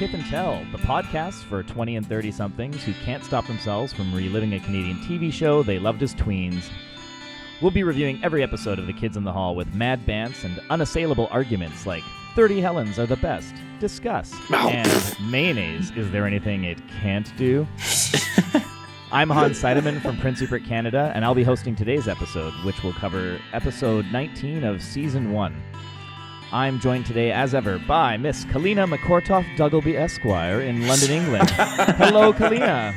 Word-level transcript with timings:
Kith 0.00 0.14
and 0.14 0.24
Tell, 0.24 0.64
the 0.72 0.78
podcast 0.78 1.44
for 1.44 1.62
20 1.62 1.96
and 1.96 2.06
30 2.06 2.32
somethings 2.32 2.82
who 2.82 2.94
can't 3.04 3.22
stop 3.22 3.46
themselves 3.46 3.92
from 3.92 4.14
reliving 4.14 4.54
a 4.54 4.60
Canadian 4.60 4.96
TV 5.00 5.30
show 5.30 5.62
they 5.62 5.78
loved 5.78 6.02
as 6.02 6.14
tweens. 6.14 6.70
We'll 7.60 7.70
be 7.70 7.82
reviewing 7.82 8.18
every 8.24 8.42
episode 8.42 8.78
of 8.78 8.86
The 8.86 8.94
Kids 8.94 9.18
in 9.18 9.24
the 9.24 9.32
Hall 9.32 9.54
with 9.54 9.74
mad 9.74 10.06
bants 10.06 10.42
and 10.42 10.58
unassailable 10.70 11.28
arguments 11.30 11.84
like 11.84 12.02
30 12.34 12.62
Helens 12.62 12.98
are 12.98 13.04
the 13.04 13.18
best, 13.18 13.54
discuss, 13.78 14.32
and 14.50 15.16
mayonnaise, 15.30 15.90
is 15.90 16.10
there 16.10 16.26
anything 16.26 16.64
it 16.64 16.78
can't 17.02 17.36
do? 17.36 17.68
I'm 19.12 19.28
Hans 19.28 19.60
Seidemann 19.60 20.00
from 20.00 20.16
Prince 20.16 20.40
Rupert, 20.40 20.64
Canada, 20.64 21.12
and 21.14 21.26
I'll 21.26 21.34
be 21.34 21.44
hosting 21.44 21.76
today's 21.76 22.08
episode, 22.08 22.54
which 22.64 22.82
will 22.82 22.94
cover 22.94 23.38
episode 23.52 24.06
19 24.10 24.64
of 24.64 24.82
season 24.82 25.30
1. 25.30 25.69
I'm 26.52 26.80
joined 26.80 27.06
today, 27.06 27.30
as 27.30 27.54
ever, 27.54 27.78
by 27.78 28.16
Miss 28.16 28.44
Kalina 28.46 28.92
McCortoff 28.92 29.44
Duggleby 29.56 29.94
Esquire 29.94 30.60
in 30.60 30.84
London, 30.88 31.10
England. 31.10 31.48
Hello, 31.52 32.32
Kalina. 32.32 32.92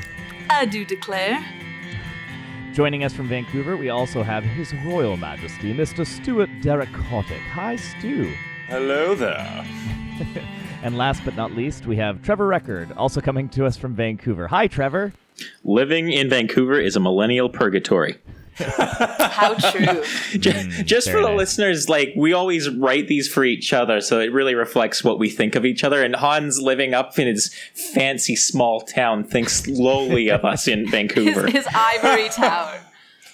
I 0.50 0.66
do 0.66 0.84
declare. 0.84 1.44
Joining 2.74 3.04
us 3.04 3.14
from 3.14 3.28
Vancouver, 3.28 3.78
we 3.78 3.90
also 3.90 4.24
have 4.24 4.44
His 4.44 4.74
Royal 4.86 5.18
Majesty, 5.18 5.72
Mr. 5.72 6.04
Stuart 6.06 6.50
Derek 6.62 6.92
Kotick. 6.94 7.42
Hi, 7.52 7.76
Stu. 7.76 8.34
Hello 8.68 9.14
there. 9.14 9.66
And 10.84 10.98
last 10.98 11.24
but 11.24 11.38
not 11.38 11.54
least, 11.54 11.86
we 11.86 11.96
have 11.96 12.22
Trevor 12.22 12.46
Record, 12.46 12.92
also 12.98 13.22
coming 13.22 13.48
to 13.50 13.66
us 13.66 13.78
from 13.78 13.96
Vancouver. 13.96 14.50
Hi, 14.50 14.68
Trevor. 14.68 15.14
Living 15.64 16.12
in 16.12 16.30
Vancouver 16.30 16.78
is 16.78 16.98
a 16.98 17.00
millennial 17.00 17.48
purgatory. 17.48 18.18
How 18.58 19.56
true. 19.56 20.04
Ju- 20.40 20.84
Just 20.84 21.10
for 21.10 21.22
the 21.22 21.30
nice. 21.30 21.38
listeners, 21.38 21.90
like 21.90 22.14
we 22.16 22.34
always 22.34 22.70
write 22.70 23.08
these 23.08 23.28
for 23.28 23.44
each 23.44 23.74
other, 23.74 24.00
so 24.02 24.20
it 24.20 24.32
really 24.32 24.56
reflects 24.56 25.04
what 25.04 25.18
we 25.20 25.30
think 25.30 25.56
of 25.56 25.66
each 25.66 25.84
other. 25.84 26.04
And 26.04 26.16
Hans, 26.16 26.60
living 26.62 26.94
up 26.94 27.18
in 27.18 27.28
his 27.28 27.54
fancy 27.74 28.36
small 28.36 28.82
town, 28.82 29.24
thinks 29.24 29.66
lowly 29.68 30.30
of 30.30 30.46
us 30.46 30.68
in 30.68 30.88
Vancouver. 30.90 31.46
his, 31.48 31.66
his 31.66 31.68
ivory 31.76 32.30
tower. 32.30 32.80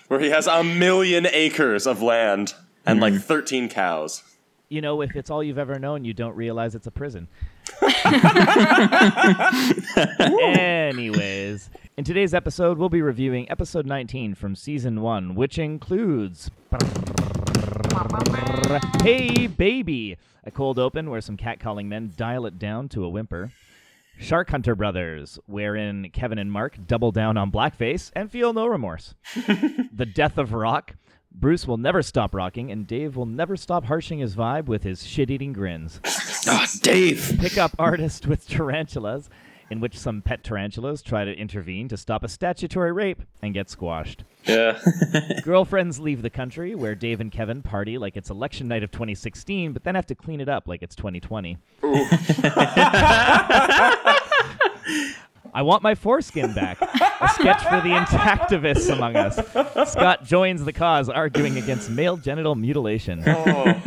Where 0.08 0.20
he 0.20 0.30
has 0.30 0.48
a 0.48 0.64
million 0.64 1.28
acres 1.32 1.86
of 1.86 2.02
land 2.02 2.54
and 2.86 3.00
Mm-hmm. 3.00 3.16
like 3.16 3.22
13 3.24 3.70
cows. 3.70 4.24
You 4.70 4.82
know, 4.82 5.02
if 5.02 5.16
it's 5.16 5.30
all 5.30 5.44
you've 5.44 5.58
ever 5.58 5.78
known, 5.80 6.06
you 6.06 6.14
don't 6.14 6.36
realize 6.36 6.76
it's 6.76 6.88
a 6.88 6.92
prison. 6.92 7.28
Anyways, 10.20 11.69
in 12.00 12.06
today's 12.06 12.34
episode, 12.34 12.78
we'll 12.78 12.88
be 12.88 13.02
reviewing 13.02 13.52
episode 13.52 13.86
19 13.86 14.34
from 14.34 14.56
season 14.56 15.02
1, 15.02 15.36
which 15.36 15.60
includes. 15.60 16.50
Hey 19.04 19.48
Baby! 19.48 20.18
A 20.46 20.50
cold 20.50 20.80
open 20.80 21.10
where 21.10 21.20
some 21.20 21.36
catcalling 21.36 21.88
men 21.88 22.14
dial 22.16 22.46
it 22.46 22.58
down 22.58 22.88
to 22.90 23.04
a 23.04 23.10
whimper. 23.10 23.52
Shark 24.18 24.50
Hunter 24.50 24.76
Brothers, 24.76 25.40
wherein 25.46 26.10
Kevin 26.14 26.40
and 26.40 26.50
Mark 26.50 26.78
double 26.88 27.12
down 27.12 27.36
on 27.36 27.52
blackface 27.52 28.12
and 28.14 28.32
feel 28.32 28.54
no 28.54 28.66
remorse. 28.66 29.14
the 29.94 30.06
Death 30.06 30.38
of 30.38 30.54
Rock. 30.54 30.96
Bruce 31.34 31.68
will 31.68 31.78
never 31.78 32.02
stop 32.02 32.34
rocking, 32.34 32.72
and 32.72 32.88
Dave 32.88 33.18
will 33.18 33.26
never 33.26 33.58
stop 33.58 33.84
harshing 33.84 34.20
his 34.20 34.38
vibe 34.38 34.68
with 34.68 34.84
his 34.84 35.06
shit 35.06 35.30
eating 35.30 35.52
grins. 35.52 36.00
Ah, 36.48 36.66
Dave. 36.82 37.36
Pickup 37.42 37.76
artist 37.78 38.26
with 38.26 38.48
tarantulas, 38.48 39.30
in 39.70 39.80
which 39.80 39.98
some 39.98 40.22
pet 40.22 40.44
tarantulas 40.44 41.02
try 41.02 41.26
to 41.26 41.34
intervene 41.34 41.88
to 41.90 41.98
stop 41.98 42.24
a 42.24 42.28
statutory 42.28 42.92
rape 42.92 43.22
and 43.42 43.54
get 43.54 43.70
squashed. 43.70 44.24
Yeah. 44.46 44.80
Girlfriends 45.44 46.00
leave 46.00 46.22
the 46.22 46.30
country, 46.30 46.76
where 46.76 46.96
Dave 46.96 47.22
and 47.22 47.32
Kevin 47.32 47.62
party 47.62 47.98
like 47.98 48.18
it's 48.18 48.30
election 48.30 48.68
night 48.68 48.84
of 48.84 48.92
2016, 48.92 49.74
but 49.74 49.84
then 49.84 49.96
have 49.96 50.08
to 50.08 50.16
clean 50.16 50.42
it 50.42 50.50
up 50.50 50.68
like 50.68 50.82
it's 50.82 50.96
2020. 50.96 51.58
I 55.52 55.62
want 55.64 55.82
my 55.82 55.96
foreskin 55.96 56.54
back. 56.54 56.80
A 56.82 57.30
sketch 57.30 57.64
for 57.64 57.82
the 57.82 57.90
intactivists 57.90 58.92
among 58.92 59.16
us. 59.16 59.36
Scott 59.92 60.24
joins 60.24 60.64
the 60.64 60.74
cause, 60.74 61.10
arguing 61.10 61.58
against 61.58 61.90
male 61.90 62.18
genital 62.18 62.56
mutilation. 62.56 63.24
Oh, 63.26 63.82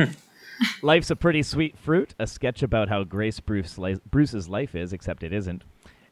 Life's 0.82 1.10
a 1.10 1.16
pretty 1.16 1.42
sweet 1.42 1.78
fruit, 1.78 2.14
a 2.18 2.26
sketch 2.26 2.62
about 2.62 2.88
how 2.88 3.04
Grace 3.04 3.40
Bruce 3.40 3.78
li- 3.78 4.00
Bruce's 4.10 4.48
life 4.48 4.74
is, 4.74 4.92
except 4.92 5.22
it 5.22 5.32
isn't. 5.32 5.64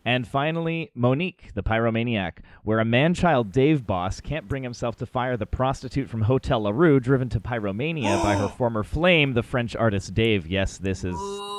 And 0.05 0.27
finally, 0.27 0.91
Monique, 0.95 1.51
the 1.55 1.63
pyromaniac, 1.63 2.39
where 2.65 2.79
a 2.79 2.85
man 2.87 3.13
child 3.13 3.53
Dave 3.53 3.87
boss 3.87 4.21
can't 4.21 4.49
bring 4.49 4.63
himself 4.63 4.97
to 4.97 5.07
fire 5.07 5.37
the 5.37 5.45
prostitute 5.45 6.09
from 6.09 6.23
Hotel 6.23 6.63
LaRue 6.63 7.01
driven 7.01 7.29
to 7.29 7.41
pyromania 7.41 8.23
by 8.23 8.35
her 8.35 8.49
former 8.57 8.83
flame, 8.83 9.35
the 9.35 9.43
French 9.43 9.77
artist 9.77 10.15
Dave. 10.15 10.47
Yes, 10.47 10.79
this 10.79 11.05
is 11.05 11.15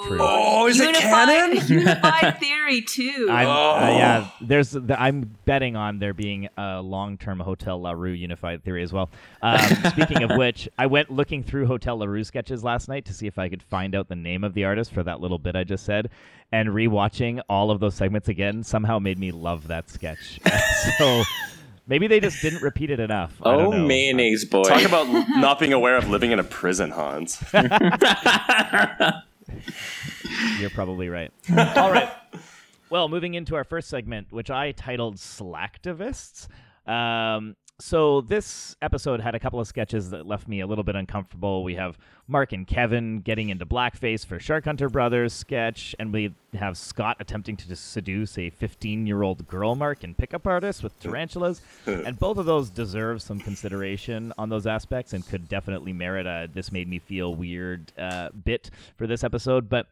true. 0.08 0.18
oh 0.20 0.68
is 0.68 0.80
it 0.80 0.96
canon? 0.96 1.58
unified 1.68 2.38
theory, 2.40 2.82
too. 2.82 3.28
I'm, 3.30 3.48
uh, 3.48 3.88
yeah, 3.98 4.28
there's. 4.42 4.72
The, 4.72 5.00
I'm 5.00 5.36
betting 5.46 5.76
on 5.76 6.00
there 6.00 6.14
being 6.14 6.48
a 6.58 6.82
long-term 6.82 7.40
Hotel 7.40 7.82
LaRue 7.82 8.12
unified 8.12 8.64
theory 8.64 8.84
as 8.84 8.92
well. 8.94 9.10
Um, 9.42 9.60
speaking 9.90 10.24
of 10.24 10.38
which, 10.38 10.68
I 10.78 10.86
went 10.88 11.10
looking 11.12 11.44
through 11.44 11.66
Hotel 11.68 11.98
LaRue 11.98 12.24
sketches 12.24 12.64
last 12.64 12.88
night 12.88 13.06
to 13.06 13.14
see 13.14 13.28
if 13.28 13.38
I 13.40 13.50
could 13.50 13.64
find 13.64 13.96
out 13.96 14.08
the 14.10 14.16
name 14.16 14.44
of 14.44 14.54
the 14.54 14.66
artist 14.66 14.94
for 14.94 15.04
that 15.04 15.20
little 15.22 15.40
bit 15.40 15.56
I 15.56 15.64
just 15.64 15.86
said, 15.86 16.10
and 16.52 16.70
rewatching 16.70 17.42
all 17.50 17.72
of 17.72 17.80
those 17.80 17.96
segments 17.96 18.28
again 18.28 18.64
somehow 18.64 19.00
made 19.00 19.18
me 19.20 19.32
love 19.32 19.68
that 19.68 19.90
sketch. 19.90 20.40
so 20.98 21.24
maybe 21.88 22.08
they 22.08 22.20
just 22.20 22.42
didn't 22.42 22.62
repeat 22.62 22.90
it 22.92 23.00
enough. 23.00 23.34
I 23.44 23.58
don't 23.58 23.68
Oh, 23.68 23.78
know. 23.78 23.86
mayonnaise 23.88 24.46
boy. 24.46 24.64
Talk 24.64 24.84
about 24.84 25.08
not 25.30 25.60
being 25.60 25.74
aware 25.74 25.96
of 25.98 26.10
living 26.10 26.32
in 26.32 26.40
a 26.40 26.44
prison, 26.44 26.92
Hans. 26.92 27.42
You're 30.60 30.70
probably 30.70 31.10
right. 31.10 31.32
All 31.58 31.92
right. 31.92 32.12
Well, 32.90 33.08
moving 33.08 33.36
into 33.36 33.56
our 33.56 33.64
first 33.64 33.90
segment, 33.90 34.32
which 34.32 34.52
I 34.52 34.74
titled 34.74 35.16
Slacktivists. 35.16 36.48
Um, 36.86 37.56
so 37.82 38.22
this 38.22 38.76
episode 38.82 39.22
had 39.22 39.34
a 39.34 39.40
couple 39.40 39.60
of 39.60 39.68
sketches 39.68 40.12
that 40.12 40.28
left 40.28 40.48
me 40.48 40.60
a 40.60 40.68
little 40.68 40.84
bit 40.84 40.96
uncomfortable. 40.96 41.64
We 41.64 41.76
have 41.76 41.98
Mark 42.28 42.54
and 42.54 42.68
Kevin 42.68 43.22
getting 43.22 43.50
into 43.50 43.66
blackface 43.66 44.24
for 44.24 44.40
Shark 44.40 44.66
Hunter 44.66 44.88
Brothers 44.88 45.34
sketch, 45.34 45.96
and 45.98 46.14
we 46.14 46.34
have 46.54 46.78
Scott 46.78 47.18
attempting 47.20 47.58
to 47.58 47.76
seduce 47.76 48.38
a 48.38 48.52
15-year-old 48.52 49.48
girl 49.48 49.76
Mark 49.76 50.04
and 50.04 50.16
pickup 50.16 50.46
artist 50.46 50.84
with 50.84 50.98
tarantulas, 51.00 51.62
and 51.88 52.20
both 52.20 52.38
of 52.38 52.46
those 52.46 52.70
deserve 52.70 53.22
some 53.22 53.40
consideration 53.40 54.32
on 54.38 54.50
those 54.50 54.68
aspects 54.68 55.14
and 55.14 55.28
could 55.28 55.50
definitely 55.50 55.92
merit 55.92 56.28
a 56.28 56.48
"this 56.54 56.72
made 56.72 56.88
me 56.88 57.00
feel 57.00 57.34
weird" 57.34 57.92
uh, 57.98 58.30
bit 58.46 58.70
for 58.96 59.08
this 59.08 59.24
episode. 59.24 59.70
But 59.70 59.88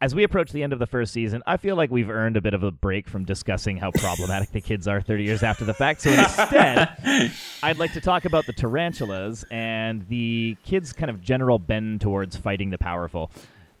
as 0.00 0.14
we 0.14 0.24
approach 0.24 0.52
the 0.52 0.62
end 0.62 0.72
of 0.72 0.78
the 0.78 0.86
first 0.86 1.12
season, 1.12 1.42
I 1.46 1.56
feel 1.56 1.74
like 1.74 1.90
we've 1.90 2.10
earned 2.10 2.36
a 2.36 2.40
bit 2.40 2.52
of 2.52 2.62
a 2.62 2.70
break 2.70 3.08
from 3.08 3.24
discussing 3.24 3.78
how 3.78 3.90
problematic 3.92 4.52
the 4.52 4.60
kids 4.60 4.86
are 4.86 5.00
30 5.00 5.24
years 5.24 5.42
after 5.42 5.64
the 5.64 5.72
fact. 5.72 6.02
So 6.02 6.10
instead, 6.10 7.32
I'd 7.62 7.78
like 7.78 7.94
to 7.94 8.00
talk 8.00 8.26
about 8.26 8.46
the 8.46 8.52
tarantulas 8.52 9.44
and 9.50 10.06
the 10.08 10.56
kids' 10.64 10.92
kind 10.92 11.08
of 11.08 11.22
general 11.22 11.58
bend 11.58 12.02
towards 12.02 12.36
fighting 12.36 12.70
the 12.70 12.78
powerful. 12.78 13.30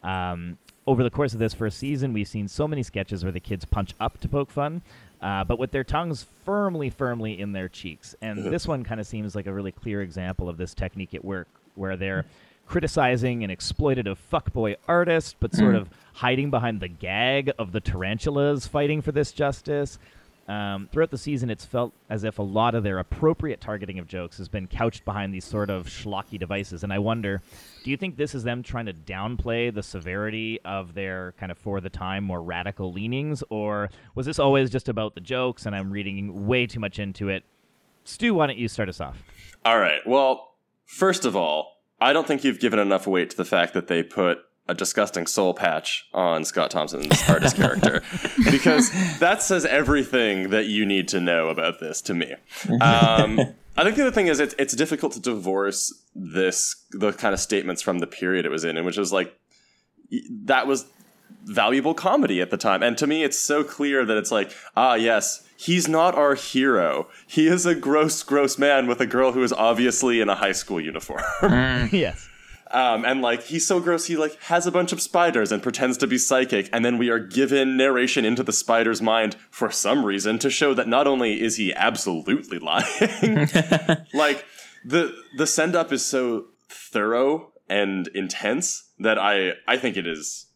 Um, 0.02 0.56
over 0.86 1.02
the 1.02 1.10
course 1.10 1.34
of 1.34 1.38
this 1.38 1.52
first 1.52 1.78
season, 1.78 2.14
we've 2.14 2.28
seen 2.28 2.48
so 2.48 2.66
many 2.66 2.82
sketches 2.82 3.22
where 3.22 3.32
the 3.32 3.40
kids 3.40 3.66
punch 3.66 3.94
up 4.00 4.18
to 4.20 4.28
poke 4.28 4.50
fun, 4.50 4.80
uh, 5.20 5.44
but 5.44 5.58
with 5.58 5.70
their 5.70 5.84
tongues 5.84 6.24
firmly, 6.46 6.88
firmly 6.88 7.38
in 7.38 7.52
their 7.52 7.68
cheeks. 7.68 8.14
And 8.22 8.42
this 8.50 8.66
one 8.66 8.84
kind 8.84 9.00
of 9.00 9.06
seems 9.06 9.34
like 9.34 9.46
a 9.46 9.52
really 9.52 9.72
clear 9.72 10.00
example 10.00 10.48
of 10.48 10.56
this 10.56 10.72
technique 10.72 11.14
at 11.14 11.22
work, 11.22 11.48
where 11.74 11.98
they're 11.98 12.24
criticizing 12.70 13.42
an 13.42 13.50
exploitative 13.50 14.16
fuckboy 14.32 14.76
artist, 14.86 15.34
but 15.40 15.52
sort 15.52 15.74
of 15.74 15.90
hiding 16.12 16.50
behind 16.50 16.78
the 16.78 16.86
gag 16.86 17.50
of 17.58 17.72
the 17.72 17.80
tarantulas 17.80 18.64
fighting 18.68 19.02
for 19.02 19.10
this 19.10 19.32
justice. 19.32 19.98
Um, 20.46 20.88
throughout 20.92 21.10
the 21.10 21.18
season, 21.18 21.50
it's 21.50 21.64
felt 21.64 21.92
as 22.08 22.22
if 22.22 22.38
a 22.38 22.42
lot 22.42 22.76
of 22.76 22.84
their 22.84 23.00
appropriate 23.00 23.60
targeting 23.60 23.98
of 23.98 24.06
jokes 24.06 24.38
has 24.38 24.48
been 24.48 24.68
couched 24.68 25.04
behind 25.04 25.34
these 25.34 25.44
sort 25.44 25.68
of 25.68 25.88
schlocky 25.88 26.38
devices. 26.38 26.84
And 26.84 26.92
I 26.92 27.00
wonder, 27.00 27.42
do 27.82 27.90
you 27.90 27.96
think 27.96 28.16
this 28.16 28.36
is 28.36 28.44
them 28.44 28.62
trying 28.62 28.86
to 28.86 28.92
downplay 28.92 29.74
the 29.74 29.82
severity 29.82 30.60
of 30.64 30.94
their 30.94 31.34
kind 31.40 31.50
of 31.50 31.58
for 31.58 31.80
the 31.80 31.90
time 31.90 32.22
more 32.22 32.40
radical 32.40 32.92
leanings, 32.92 33.42
or 33.50 33.90
was 34.14 34.26
this 34.26 34.38
always 34.38 34.70
just 34.70 34.88
about 34.88 35.16
the 35.16 35.20
jokes 35.20 35.66
and 35.66 35.74
I'm 35.74 35.90
reading 35.90 36.46
way 36.46 36.68
too 36.68 36.78
much 36.78 37.00
into 37.00 37.30
it? 37.30 37.42
Stu, 38.04 38.32
why 38.32 38.46
don't 38.46 38.58
you 38.58 38.68
start 38.68 38.88
us 38.88 39.00
off? 39.00 39.20
All 39.64 39.80
right. 39.80 40.06
Well, 40.06 40.54
first 40.86 41.24
of 41.24 41.34
all, 41.34 41.79
I 42.00 42.12
don't 42.12 42.26
think 42.26 42.44
you've 42.44 42.60
given 42.60 42.78
enough 42.78 43.06
weight 43.06 43.30
to 43.30 43.36
the 43.36 43.44
fact 43.44 43.74
that 43.74 43.88
they 43.88 44.02
put 44.02 44.38
a 44.68 44.74
disgusting 44.74 45.26
soul 45.26 45.52
patch 45.52 46.06
on 46.14 46.44
Scott 46.44 46.70
Thompson's 46.70 47.20
artist 47.28 47.56
character 47.56 48.02
because 48.50 48.90
that 49.18 49.42
says 49.42 49.66
everything 49.66 50.50
that 50.50 50.66
you 50.66 50.86
need 50.86 51.08
to 51.08 51.20
know 51.20 51.48
about 51.48 51.80
this 51.80 52.00
to 52.02 52.14
me. 52.14 52.34
Um, 52.80 53.40
I 53.76 53.84
think 53.84 53.96
the 53.96 54.02
other 54.02 54.10
thing 54.10 54.28
is 54.28 54.40
it's 54.40 54.54
it's 54.58 54.74
difficult 54.74 55.12
to 55.14 55.20
divorce 55.20 55.92
this 56.14 56.84
the 56.92 57.12
kind 57.12 57.34
of 57.34 57.40
statements 57.40 57.82
from 57.82 57.98
the 57.98 58.06
period 58.06 58.44
it 58.46 58.50
was 58.50 58.64
in, 58.64 58.76
and 58.76 58.86
which 58.86 58.96
was 58.96 59.12
like 59.12 59.36
that 60.44 60.66
was 60.66 60.86
valuable 61.44 61.94
comedy 61.94 62.40
at 62.40 62.50
the 62.50 62.56
time. 62.56 62.82
And 62.82 62.96
to 62.98 63.06
me, 63.06 63.22
it's 63.24 63.38
so 63.38 63.64
clear 63.64 64.04
that 64.04 64.16
it's 64.16 64.30
like, 64.30 64.52
ah, 64.76 64.94
yes, 64.94 65.46
he's 65.56 65.88
not 65.88 66.14
our 66.14 66.34
hero. 66.34 67.08
He 67.26 67.46
is 67.46 67.66
a 67.66 67.74
gross, 67.74 68.22
gross 68.22 68.58
man 68.58 68.86
with 68.86 69.00
a 69.00 69.06
girl 69.06 69.32
who 69.32 69.42
is 69.42 69.52
obviously 69.52 70.20
in 70.20 70.28
a 70.28 70.34
high 70.34 70.52
school 70.52 70.80
uniform. 70.80 71.22
yes. 71.92 72.28
Um, 72.70 73.04
and 73.04 73.20
like 73.20 73.42
he's 73.42 73.66
so 73.66 73.80
gross, 73.80 74.06
he 74.06 74.16
like 74.16 74.40
has 74.42 74.66
a 74.66 74.70
bunch 74.70 74.92
of 74.92 75.02
spiders 75.02 75.50
and 75.50 75.62
pretends 75.62 75.96
to 75.98 76.06
be 76.06 76.18
psychic, 76.18 76.68
and 76.72 76.84
then 76.84 76.98
we 76.98 77.10
are 77.10 77.18
given 77.18 77.76
narration 77.76 78.24
into 78.24 78.44
the 78.44 78.52
spider's 78.52 79.02
mind 79.02 79.34
for 79.50 79.72
some 79.72 80.04
reason 80.04 80.38
to 80.38 80.50
show 80.50 80.72
that 80.74 80.86
not 80.86 81.08
only 81.08 81.40
is 81.40 81.56
he 81.56 81.74
absolutely 81.74 82.60
lying, 82.60 82.86
like 84.14 84.44
the 84.84 85.12
the 85.36 85.48
send 85.48 85.74
up 85.74 85.92
is 85.92 86.06
so 86.06 86.46
thorough 86.68 87.52
and 87.68 88.06
intense 88.14 88.90
that 89.00 89.18
I 89.18 89.54
I 89.66 89.76
think 89.76 89.96
it 89.96 90.06
is 90.06 90.46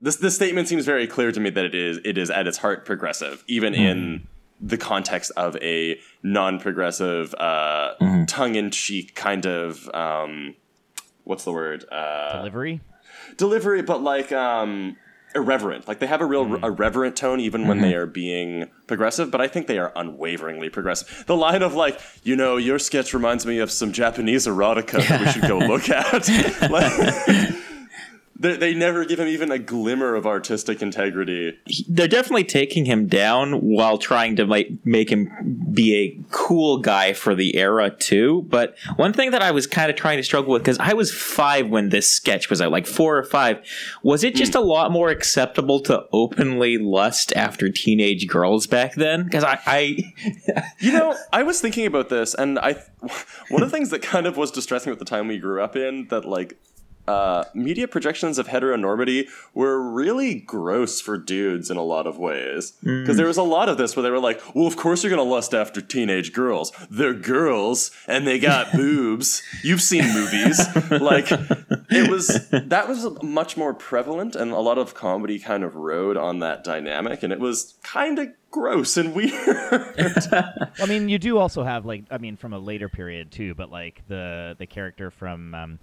this 0.00 0.16
this 0.16 0.34
statement 0.34 0.68
seems 0.68 0.84
very 0.84 1.06
clear 1.06 1.32
to 1.32 1.40
me 1.40 1.50
that 1.50 1.64
it 1.64 1.74
is 1.74 1.98
it 2.04 2.16
is 2.18 2.30
at 2.30 2.46
its 2.46 2.58
heart 2.58 2.84
progressive, 2.84 3.44
even 3.46 3.74
in 3.74 4.26
the 4.60 4.76
context 4.76 5.32
of 5.36 5.56
a 5.62 5.98
non-progressive, 6.22 7.34
uh, 7.34 7.94
tongue-in-cheek 8.26 9.14
kind 9.14 9.46
of 9.46 9.88
um, 9.94 10.54
what's 11.24 11.44
the 11.44 11.52
word 11.52 11.84
uh, 11.90 12.36
Delivery. 12.38 12.80
delivery, 13.38 13.80
but 13.82 14.02
like 14.02 14.32
um, 14.32 14.96
irreverent. 15.34 15.86
Like 15.88 15.98
they 15.98 16.06
have 16.06 16.20
a 16.20 16.26
real 16.26 16.56
irreverent 16.64 17.16
tone 17.16 17.40
even 17.40 17.66
when 17.68 17.80
they 17.80 17.94
are 17.94 18.06
being 18.06 18.68
progressive, 18.86 19.30
but 19.30 19.40
I 19.40 19.48
think 19.48 19.66
they 19.66 19.78
are 19.78 19.92
unwaveringly 19.96 20.68
progressive. 20.70 21.24
The 21.26 21.36
line 21.36 21.62
of 21.62 21.74
like, 21.74 22.00
you 22.22 22.36
know, 22.36 22.56
your 22.56 22.78
sketch 22.78 23.14
reminds 23.14 23.46
me 23.46 23.58
of 23.58 23.70
some 23.70 23.92
Japanese 23.92 24.46
erotica 24.46 25.06
that 25.08 25.20
we 25.20 25.26
should 25.30 25.42
go 25.48 25.58
look 25.72 25.88
at. 25.88 26.28
like, 26.70 27.54
they, 28.40 28.56
they 28.56 28.74
never 28.74 29.04
give 29.04 29.20
him 29.20 29.28
even 29.28 29.52
a 29.52 29.58
glimmer 29.58 30.14
of 30.14 30.26
artistic 30.26 30.80
integrity. 30.80 31.58
They're 31.86 32.08
definitely 32.08 32.44
taking 32.44 32.86
him 32.86 33.06
down 33.06 33.60
while 33.60 33.98
trying 33.98 34.36
to 34.36 34.46
like 34.46 34.70
make 34.84 35.10
him 35.10 35.68
be 35.72 35.94
a 35.94 36.24
cool 36.32 36.78
guy 36.78 37.12
for 37.12 37.34
the 37.34 37.56
era 37.56 37.90
too. 37.90 38.46
But 38.48 38.76
one 38.96 39.12
thing 39.12 39.30
that 39.32 39.42
I 39.42 39.50
was 39.50 39.66
kind 39.66 39.90
of 39.90 39.96
trying 39.96 40.16
to 40.16 40.22
struggle 40.22 40.52
with 40.52 40.62
because 40.62 40.78
I 40.78 40.94
was 40.94 41.12
five 41.12 41.68
when 41.68 41.90
this 41.90 42.10
sketch 42.10 42.48
was 42.48 42.62
out, 42.62 42.72
like 42.72 42.86
four 42.86 43.18
or 43.18 43.24
five. 43.24 43.58
Was 44.02 44.24
it 44.24 44.34
just 44.34 44.54
a 44.54 44.60
lot 44.60 44.90
more 44.90 45.10
acceptable 45.10 45.80
to 45.80 46.06
openly 46.10 46.78
lust 46.78 47.34
after 47.36 47.68
teenage 47.68 48.26
girls 48.26 48.66
back 48.66 48.94
then? 48.94 49.24
Because 49.24 49.44
I, 49.44 49.60
I 49.66 50.14
You 50.80 50.92
know, 50.92 51.16
I 51.32 51.42
was 51.42 51.60
thinking 51.60 51.86
about 51.86 52.08
this, 52.08 52.34
and 52.34 52.58
I 52.58 52.72
one 53.48 53.62
of 53.62 53.70
the 53.70 53.76
things 53.76 53.90
that 53.90 54.02
kind 54.02 54.26
of 54.26 54.36
was 54.36 54.50
distressing 54.50 54.92
at 54.92 54.98
the 54.98 55.04
time 55.04 55.28
we 55.28 55.38
grew 55.38 55.62
up 55.62 55.76
in 55.76 56.08
that 56.08 56.24
like 56.24 56.58
uh, 57.10 57.44
media 57.54 57.88
projections 57.88 58.38
of 58.38 58.46
heteronormity 58.46 59.28
were 59.52 59.80
really 59.80 60.34
gross 60.36 61.00
for 61.00 61.18
dudes 61.18 61.68
in 61.68 61.76
a 61.76 61.82
lot 61.82 62.06
of 62.06 62.18
ways. 62.18 62.72
Because 62.82 63.16
there 63.16 63.26
was 63.26 63.36
a 63.36 63.42
lot 63.42 63.68
of 63.68 63.78
this 63.78 63.96
where 63.96 64.04
they 64.04 64.10
were 64.10 64.20
like, 64.20 64.40
well, 64.54 64.66
of 64.68 64.76
course 64.76 65.02
you're 65.02 65.10
going 65.10 65.26
to 65.26 65.28
lust 65.28 65.52
after 65.52 65.80
teenage 65.80 66.32
girls. 66.32 66.72
They're 66.88 67.14
girls 67.14 67.90
and 68.06 68.26
they 68.26 68.38
got 68.38 68.72
boobs. 68.74 69.42
You've 69.64 69.82
seen 69.82 70.04
movies. 70.14 70.60
like, 70.90 71.26
it 71.90 72.08
was, 72.08 72.48
that 72.50 72.88
was 72.88 73.22
much 73.22 73.56
more 73.56 73.74
prevalent, 73.74 74.36
and 74.36 74.52
a 74.52 74.60
lot 74.60 74.78
of 74.78 74.94
comedy 74.94 75.40
kind 75.40 75.64
of 75.64 75.74
rode 75.74 76.16
on 76.16 76.38
that 76.38 76.62
dynamic, 76.62 77.24
and 77.24 77.32
it 77.32 77.40
was 77.40 77.74
kind 77.82 78.20
of 78.20 78.28
gross 78.52 78.96
and 78.96 79.14
weird. 79.14 79.32
I 80.32 80.86
mean, 80.86 81.08
you 81.08 81.18
do 81.18 81.38
also 81.38 81.64
have 81.64 81.84
like, 81.84 82.04
I 82.10 82.18
mean, 82.18 82.36
from 82.36 82.52
a 82.52 82.58
later 82.58 82.88
period 82.88 83.32
too, 83.32 83.54
but 83.54 83.70
like 83.70 84.02
the 84.08 84.54
the 84.58 84.66
character 84.66 85.10
from 85.10 85.54
um, 85.54 85.78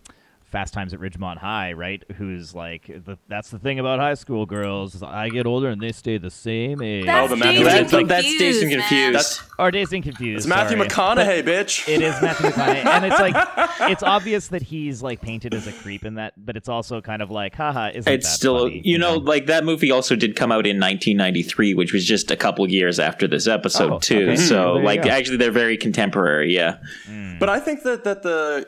Fast 0.51 0.73
Times 0.73 0.93
at 0.93 0.99
Ridgemont 1.01 1.37
High, 1.39 1.73
right? 1.73 2.01
Who's 2.15 2.55
like, 2.55 2.87
the, 2.87 3.17
that's 3.27 3.49
the 3.49 3.59
thing 3.59 3.79
about 3.79 3.99
high 3.99 4.13
school 4.13 4.45
girls. 4.45 4.95
is 4.95 5.03
I 5.03 5.27
get 5.27 5.45
older 5.45 5.67
and 5.67 5.81
they 5.81 5.91
stay 5.91 6.17
the 6.17 6.31
same 6.31 6.81
age. 6.81 7.05
That's 7.05 7.25
oh, 7.25 7.35
the 7.35 7.35
Matthew 7.35 7.65
Dazed 7.65 7.93
and 7.93 8.09
That's- 8.09 8.23
that's 8.23 8.37
Dazed 8.37 8.61
Confused, 8.61 8.71
Confused. 8.71 8.91
man. 8.91 9.13
That's 9.13 9.41
or 9.59 9.71
Dazed 9.71 9.93
and 9.93 10.03
Confused. 10.03 10.37
it's 10.37 10.47
Matthew 10.47 10.77
sorry. 10.77 10.89
McConaughey, 10.89 11.43
bitch. 11.43 11.89
It 11.89 12.01
is 12.01 12.21
Matthew 12.21 12.49
McConaughey, 12.51 12.85
and 12.85 13.05
it's 13.05 13.19
like 13.19 13.89
it's 13.91 14.03
obvious 14.03 14.47
that 14.47 14.61
he's 14.61 15.01
like 15.03 15.19
painted 15.19 15.53
as 15.53 15.67
a 15.67 15.73
creep 15.73 16.05
in 16.05 16.15
that, 16.15 16.33
but 16.37 16.55
it's 16.55 16.69
also 16.69 17.01
kind 17.01 17.21
of 17.21 17.29
like, 17.29 17.53
haha, 17.53 17.89
isn't 17.93 18.11
it's 18.11 18.25
that 18.25 18.31
still 18.33 18.67
funny? 18.67 18.81
you 18.85 18.97
know 18.97 19.15
like 19.17 19.47
that 19.47 19.65
movie 19.65 19.91
also 19.91 20.15
did 20.15 20.35
come 20.37 20.51
out 20.51 20.65
in 20.65 20.79
1993 20.79 21.73
which 21.73 21.91
was 21.91 22.05
just 22.05 22.31
a 22.31 22.37
couple 22.37 22.69
years 22.69 22.99
after 22.99 23.27
this 23.27 23.47
episode 23.47 23.91
Oh, 23.91 23.99
too 23.99 24.29
okay. 24.31 24.35
so 24.37 24.55
Well, 24.55 24.73
there 24.75 24.81
you 24.81 24.85
like 24.85 25.05
actually 25.07 25.37
they're 25.37 25.51
very 25.51 25.75
contemporary 25.77 26.53
yeah 26.55 26.77
mm. 27.07 27.37
But 27.39 27.49
I 27.49 27.59
think 27.59 27.83
that 27.83 28.03
that 28.05 28.23
the 28.23 28.67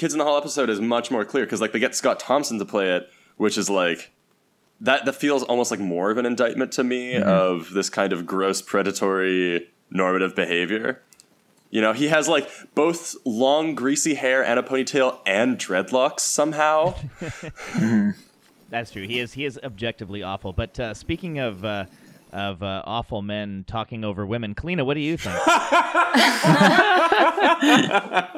Kids 0.00 0.14
in 0.14 0.18
the 0.18 0.24
Hall 0.24 0.38
episode 0.38 0.70
is 0.70 0.80
much 0.80 1.10
more 1.10 1.26
clear 1.26 1.44
because 1.44 1.60
like 1.60 1.72
they 1.72 1.78
get 1.78 1.94
Scott 1.94 2.18
Thompson 2.18 2.58
to 2.58 2.64
play 2.64 2.96
it, 2.96 3.10
which 3.36 3.58
is 3.58 3.68
like 3.68 4.10
that 4.80 5.04
that 5.04 5.14
feels 5.14 5.42
almost 5.42 5.70
like 5.70 5.78
more 5.78 6.10
of 6.10 6.16
an 6.16 6.24
indictment 6.24 6.72
to 6.72 6.82
me 6.82 7.16
of 7.16 7.74
this 7.74 7.90
kind 7.90 8.14
of 8.14 8.24
gross 8.24 8.62
predatory 8.62 9.68
normative 9.90 10.34
behavior. 10.34 11.02
You 11.68 11.82
know, 11.82 11.92
he 11.92 12.08
has 12.08 12.28
like 12.28 12.48
both 12.74 13.14
long 13.26 13.74
greasy 13.74 14.14
hair 14.14 14.42
and 14.42 14.58
a 14.58 14.62
ponytail 14.62 15.18
and 15.26 15.58
dreadlocks 15.58 16.20
somehow. 16.20 16.94
That's 18.70 18.92
true. 18.92 19.06
He 19.06 19.18
is 19.18 19.34
he 19.34 19.44
is 19.44 19.60
objectively 19.62 20.22
awful. 20.22 20.54
But 20.54 20.80
uh, 20.80 20.94
speaking 20.94 21.40
of 21.40 21.62
uh, 21.62 21.84
of 22.32 22.62
uh, 22.62 22.82
awful 22.84 23.22
men 23.22 23.64
talking 23.66 24.04
over 24.04 24.24
women, 24.26 24.54
Kalina, 24.54 24.84
what 24.84 24.94
do 24.94 25.00
you 25.00 25.16
think? 25.16 25.36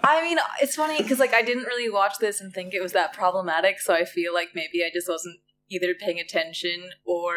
I 0.05 0.21
mean, 0.23 0.39
it's 0.61 0.75
funny 0.75 0.99
because 1.03 1.19
like 1.19 1.35
I 1.35 1.43
didn't 1.43 1.65
really 1.65 1.91
watch 1.91 2.19
this 2.21 2.41
and 2.41 2.53
think 2.53 2.75
it 2.75 2.83
was 2.83 2.93
that 2.93 3.13
problematic, 3.13 3.81
so 3.81 3.95
I 3.95 4.05
feel 4.05 4.35
like 4.35 4.49
maybe 4.55 4.85
I 4.85 4.91
just 4.93 5.09
wasn't 5.09 5.39
either 5.71 5.95
paying 5.95 6.21
attention 6.21 6.91
or, 7.05 7.35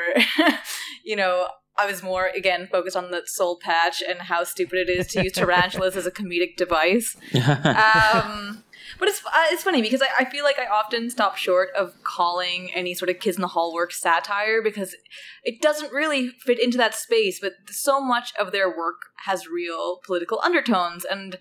you 1.04 1.16
know, 1.16 1.48
I 1.78 1.86
was 1.86 2.02
more 2.02 2.28
again 2.28 2.68
focused 2.72 2.96
on 2.96 3.12
the 3.12 3.24
soul 3.26 3.60
patch 3.62 4.02
and 4.08 4.20
how 4.20 4.44
stupid 4.44 4.88
it 4.88 4.90
is 4.90 5.08
to 5.08 5.24
use 5.24 5.34
tarantulas 5.36 5.96
as 5.98 6.06
a 6.06 6.12
comedic 6.12 6.56
device. 6.56 7.18
Um, 7.34 8.64
but 9.00 9.08
it's 9.08 9.22
uh, 9.26 9.46
it's 9.52 9.64
funny 9.64 9.82
because 9.82 10.02
I, 10.02 10.08
I 10.20 10.26
feel 10.26 10.44
like 10.44 10.60
I 10.60 10.66
often 10.66 11.10
stop 11.10 11.36
short 11.36 11.70
of 11.78 11.94
calling 12.04 12.72
any 12.74 12.94
sort 12.94 13.10
of 13.10 13.20
kids 13.20 13.38
in 13.38 13.42
the 13.42 13.50
hall 13.50 13.74
work 13.74 13.92
satire 13.92 14.62
because 14.62 14.96
it 15.44 15.62
doesn't 15.62 15.92
really 15.92 16.30
fit 16.30 16.60
into 16.60 16.78
that 16.78 16.96
space. 16.96 17.40
But 17.40 17.54
so 17.70 18.02
much 18.02 18.34
of 18.40 18.52
their 18.52 18.70
work 18.70 19.08
has 19.26 19.48
real 19.48 20.00
political 20.06 20.40
undertones, 20.44 21.06
and 21.06 21.38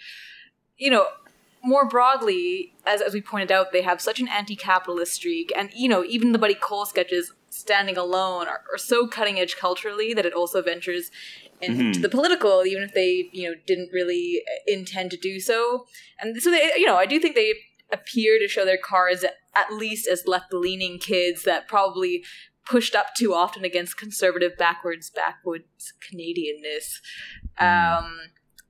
you 0.76 0.90
know, 0.90 1.06
more 1.62 1.88
broadly, 1.88 2.72
as 2.86 3.00
as 3.00 3.14
we 3.14 3.20
pointed 3.20 3.52
out, 3.52 3.72
they 3.72 3.82
have 3.82 4.00
such 4.00 4.20
an 4.20 4.28
anti-capitalist 4.28 5.12
streak, 5.12 5.52
and 5.56 5.70
you 5.74 5.88
know, 5.88 6.04
even 6.04 6.32
the 6.32 6.38
Buddy 6.38 6.54
Cole 6.54 6.86
sketches 6.86 7.32
standing 7.50 7.96
alone 7.96 8.48
are, 8.48 8.62
are 8.72 8.78
so 8.78 9.06
cutting 9.06 9.38
edge 9.38 9.56
culturally 9.56 10.12
that 10.12 10.26
it 10.26 10.34
also 10.34 10.60
ventures 10.60 11.10
into 11.64 11.98
the 11.98 12.08
political, 12.08 12.64
even 12.64 12.82
if 12.82 12.92
they 12.92 13.28
you 13.32 13.48
know 13.48 13.54
didn't 13.66 13.90
really 13.92 14.42
intend 14.66 15.10
to 15.12 15.16
do 15.16 15.40
so. 15.40 15.86
And 16.20 16.40
so 16.40 16.50
they, 16.50 16.72
you 16.76 16.86
know, 16.86 16.96
I 16.96 17.06
do 17.06 17.18
think 17.18 17.34
they 17.34 17.54
appear 17.92 18.38
to 18.38 18.48
show 18.48 18.64
their 18.64 18.78
cards 18.78 19.24
at 19.54 19.72
least 19.72 20.08
as 20.08 20.26
left-leaning 20.26 20.98
kids 20.98 21.44
that 21.44 21.68
probably 21.68 22.24
pushed 22.66 22.94
up 22.94 23.14
too 23.14 23.34
often 23.34 23.64
against 23.64 23.96
conservative 23.96 24.56
backwards 24.58 25.10
backwoods 25.10 25.92
Canadianness. 26.02 27.00
Um, 27.58 28.18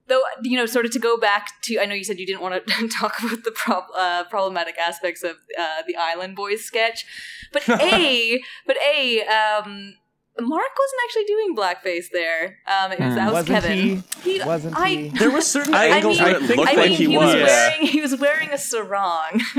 though 0.09 0.23
you 0.43 0.57
know, 0.57 0.67
sort 0.67 0.87
of 0.87 0.93
to 0.93 0.99
go 0.99 1.17
back 1.17 1.51
to, 1.63 1.79
I 1.79 1.87
know 1.87 1.95
you 1.95 2.05
said 2.05 2.19
you 2.19 2.27
didn't 2.27 2.43
want 2.43 2.67
to 2.67 2.89
talk 2.99 3.19
about 3.21 3.45
the 3.45 3.53
prob- 3.53 3.91
uh, 3.97 4.25
problematic 4.25 4.77
aspects 4.79 5.23
of 5.23 5.37
uh, 5.59 5.83
the 5.87 5.97
Island 5.97 6.37
Boys 6.37 6.65
sketch, 6.65 7.07
but 7.53 7.69
a, 7.81 8.41
but 8.67 8.77
a, 8.79 9.23
um, 9.27 9.95
Mark 10.41 10.67
wasn't 10.79 11.01
actually 11.05 11.25
doing 11.25 11.57
blackface 11.57 12.11
there. 12.13 12.59
Um, 12.67 12.91
it 12.93 12.99
was, 13.01 13.15
that 13.15 13.25
was 13.27 13.49
Wasn't 13.49 13.49
Kevin. 13.49 14.03
he? 14.25 14.43
Wasn't 14.43 14.77
I, 14.79 14.89
he? 14.89 15.09
There 15.19 15.31
were 15.31 15.41
certain 15.41 15.75
I- 15.75 15.87
angles 15.87 16.19
I 16.21 16.25
where 16.25 16.41
mean- 16.41 16.51
it 16.51 16.57
looked 16.57 16.71
I 16.71 16.75
like 16.75 16.89
mean, 16.91 16.99
he, 16.99 17.07
he 17.07 17.17
was. 17.19 17.35
was 17.35 17.43
wearing 17.45 17.87
he 17.87 18.01
was 18.01 18.17
wearing 18.21 18.49
a 18.51 18.59
sarong. 18.59 19.41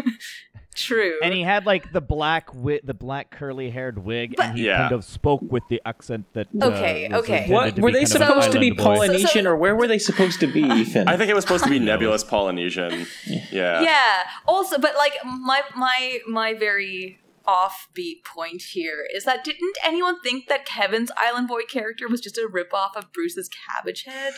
True. 0.76 1.14
And 1.24 1.34
he 1.34 1.42
had 1.42 1.66
like 1.66 1.94
the 1.94 2.02
black 2.02 2.48
wi- 2.48 2.82
the 2.84 2.94
black 2.94 3.32
curly 3.32 3.70
haired 3.70 3.98
wig, 4.04 4.34
But- 4.36 4.48
and 4.48 4.58
he 4.58 4.66
Yeah. 4.66 4.80
kind 4.80 4.92
of 4.92 5.06
spoke 5.06 5.40
with 5.42 5.64
the 5.70 5.82
accent 5.86 6.26
that. 6.34 6.48
uh, 6.62 6.66
Okay, 6.66 7.08
was 7.10 7.24
okay. 7.24 7.46
what 7.50 7.80
were 7.80 7.94
they 7.94 8.04
kind 8.04 8.16
of 8.16 8.22
an 8.22 8.28
supposed 8.28 8.52
to 8.52 8.60
be 8.60 8.72
island 8.72 8.78
polynesian 8.80 9.28
So- 9.30 9.40
so- 9.44 9.50
or 9.52 9.56
where 9.56 9.74
were 9.78 9.88
they 9.88 10.00
supposed 10.00 10.42
to 10.42 10.48
be 10.48 10.64
ethan 10.82 11.08
I 11.08 11.16
think 11.16 11.30
it 11.30 11.34
was 11.34 11.46
supposed 11.46 11.64
to 11.64 11.70
be 11.70 11.80
nebulous 11.80 12.26
Polynesian. 12.26 13.08
Yeah. 13.54 13.82
yeah. 13.82 14.24
Also, 14.46 14.78
but 14.78 14.96
like 14.98 15.14
my 15.24 15.62
my 15.78 16.20
my 16.28 16.54
very 16.56 17.20
offbeat 17.48 18.24
point 18.24 18.62
here 18.74 19.06
is 19.14 19.26
that 19.26 19.44
didn't 19.44 19.78
anyone 19.84 20.22
think 20.22 20.48
that 20.48 20.66
Kevin's 20.66 21.12
Island 21.18 21.48
Boy 21.48 21.62
character 21.64 22.08
was 22.08 22.22
just 22.22 22.38
a 22.38 22.48
ripoff 22.52 22.96
of 22.96 23.12
Bruce's 23.14 23.50
Cabbage 23.50 24.04
Head? 24.04 24.34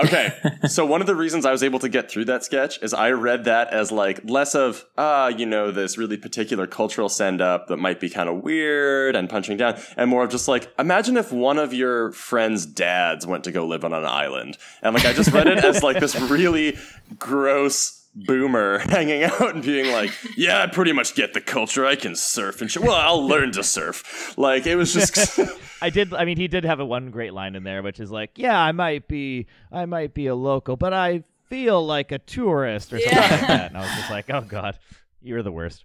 Okay, 0.00 0.32
so 0.68 0.86
one 0.86 1.00
of 1.00 1.06
the 1.06 1.14
reasons 1.14 1.44
I 1.44 1.52
was 1.52 1.62
able 1.62 1.78
to 1.80 1.88
get 1.88 2.10
through 2.10 2.24
that 2.26 2.44
sketch 2.44 2.82
is 2.82 2.94
I 2.94 3.10
read 3.10 3.44
that 3.44 3.68
as 3.72 3.92
like 3.92 4.20
less 4.24 4.54
of 4.54 4.84
ah, 4.96 5.28
you 5.28 5.46
know, 5.46 5.70
this 5.70 5.98
really 5.98 6.16
particular 6.16 6.66
cultural 6.66 7.08
send 7.08 7.40
up 7.40 7.68
that 7.68 7.76
might 7.76 8.00
be 8.00 8.08
kind 8.08 8.28
of 8.28 8.42
weird 8.42 9.14
and 9.14 9.28
punching 9.28 9.58
down, 9.58 9.80
and 9.96 10.08
more 10.08 10.24
of 10.24 10.30
just 10.30 10.48
like 10.48 10.72
imagine 10.78 11.16
if 11.16 11.32
one 11.32 11.58
of 11.58 11.74
your 11.74 12.12
friends' 12.12 12.66
dads 12.66 13.26
went 13.26 13.44
to 13.44 13.52
go 13.52 13.66
live 13.66 13.84
on 13.84 13.92
an 13.92 14.04
island, 14.04 14.56
and 14.82 14.94
like 14.94 15.04
I 15.04 15.12
just 15.12 15.30
read 15.32 15.46
it 15.46 15.64
as 15.64 15.82
like 15.82 16.00
this 16.00 16.18
really 16.20 16.78
gross 17.18 18.01
boomer 18.14 18.78
hanging 18.90 19.22
out 19.24 19.54
and 19.54 19.62
being 19.64 19.92
like, 19.92 20.10
"Yeah, 20.36 20.62
I 20.62 20.66
pretty 20.66 20.92
much 20.92 21.14
get 21.14 21.32
the 21.34 21.40
culture. 21.40 21.86
I 21.86 21.96
can 21.96 22.14
surf 22.14 22.60
and 22.60 22.70
shit. 22.70 22.82
Well, 22.82 22.94
I'll 22.94 23.26
learn 23.26 23.52
to 23.52 23.62
surf." 23.62 24.36
Like 24.38 24.66
it 24.66 24.76
was 24.76 24.92
just. 24.94 25.38
I 25.80 25.90
did. 25.90 26.12
I 26.14 26.24
mean, 26.24 26.36
he 26.36 26.48
did 26.48 26.64
have 26.64 26.80
a 26.80 26.84
one 26.84 27.10
great 27.10 27.32
line 27.32 27.54
in 27.56 27.64
there, 27.64 27.82
which 27.82 28.00
is 28.00 28.10
like, 28.10 28.32
"Yeah, 28.36 28.58
I 28.60 28.72
might 28.72 29.08
be, 29.08 29.46
I 29.70 29.86
might 29.86 30.14
be 30.14 30.26
a 30.28 30.34
local, 30.34 30.76
but 30.76 30.92
I 30.92 31.24
feel 31.48 31.84
like 31.84 32.12
a 32.12 32.18
tourist 32.18 32.92
or 32.92 33.00
something 33.00 33.18
Yeah. 33.18 33.30
like 33.30 33.40
that." 33.48 33.68
And 33.70 33.76
I 33.78 33.80
was 33.80 33.90
just 33.96 34.10
like, 34.10 34.30
"Oh 34.30 34.42
God, 34.42 34.78
you're 35.20 35.42
the 35.42 35.52
worst." 35.52 35.84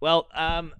Well, 0.00 0.28
um, 0.34 0.72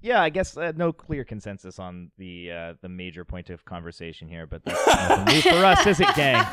yeah, 0.00 0.20
I 0.22 0.30
guess 0.30 0.56
uh, 0.56 0.72
no 0.74 0.92
clear 0.92 1.24
consensus 1.24 1.78
on 1.78 2.10
the 2.18 2.50
uh, 2.50 2.74
the 2.82 2.88
major 2.88 3.24
point 3.24 3.50
of 3.50 3.64
conversation 3.64 4.28
here, 4.28 4.46
but 4.46 4.64
that's 4.64 4.86
nothing 4.86 5.24
new 5.34 5.40
for 5.42 5.64
us, 5.64 5.86
is 5.86 6.00
it, 6.00 6.14
gang? 6.16 6.44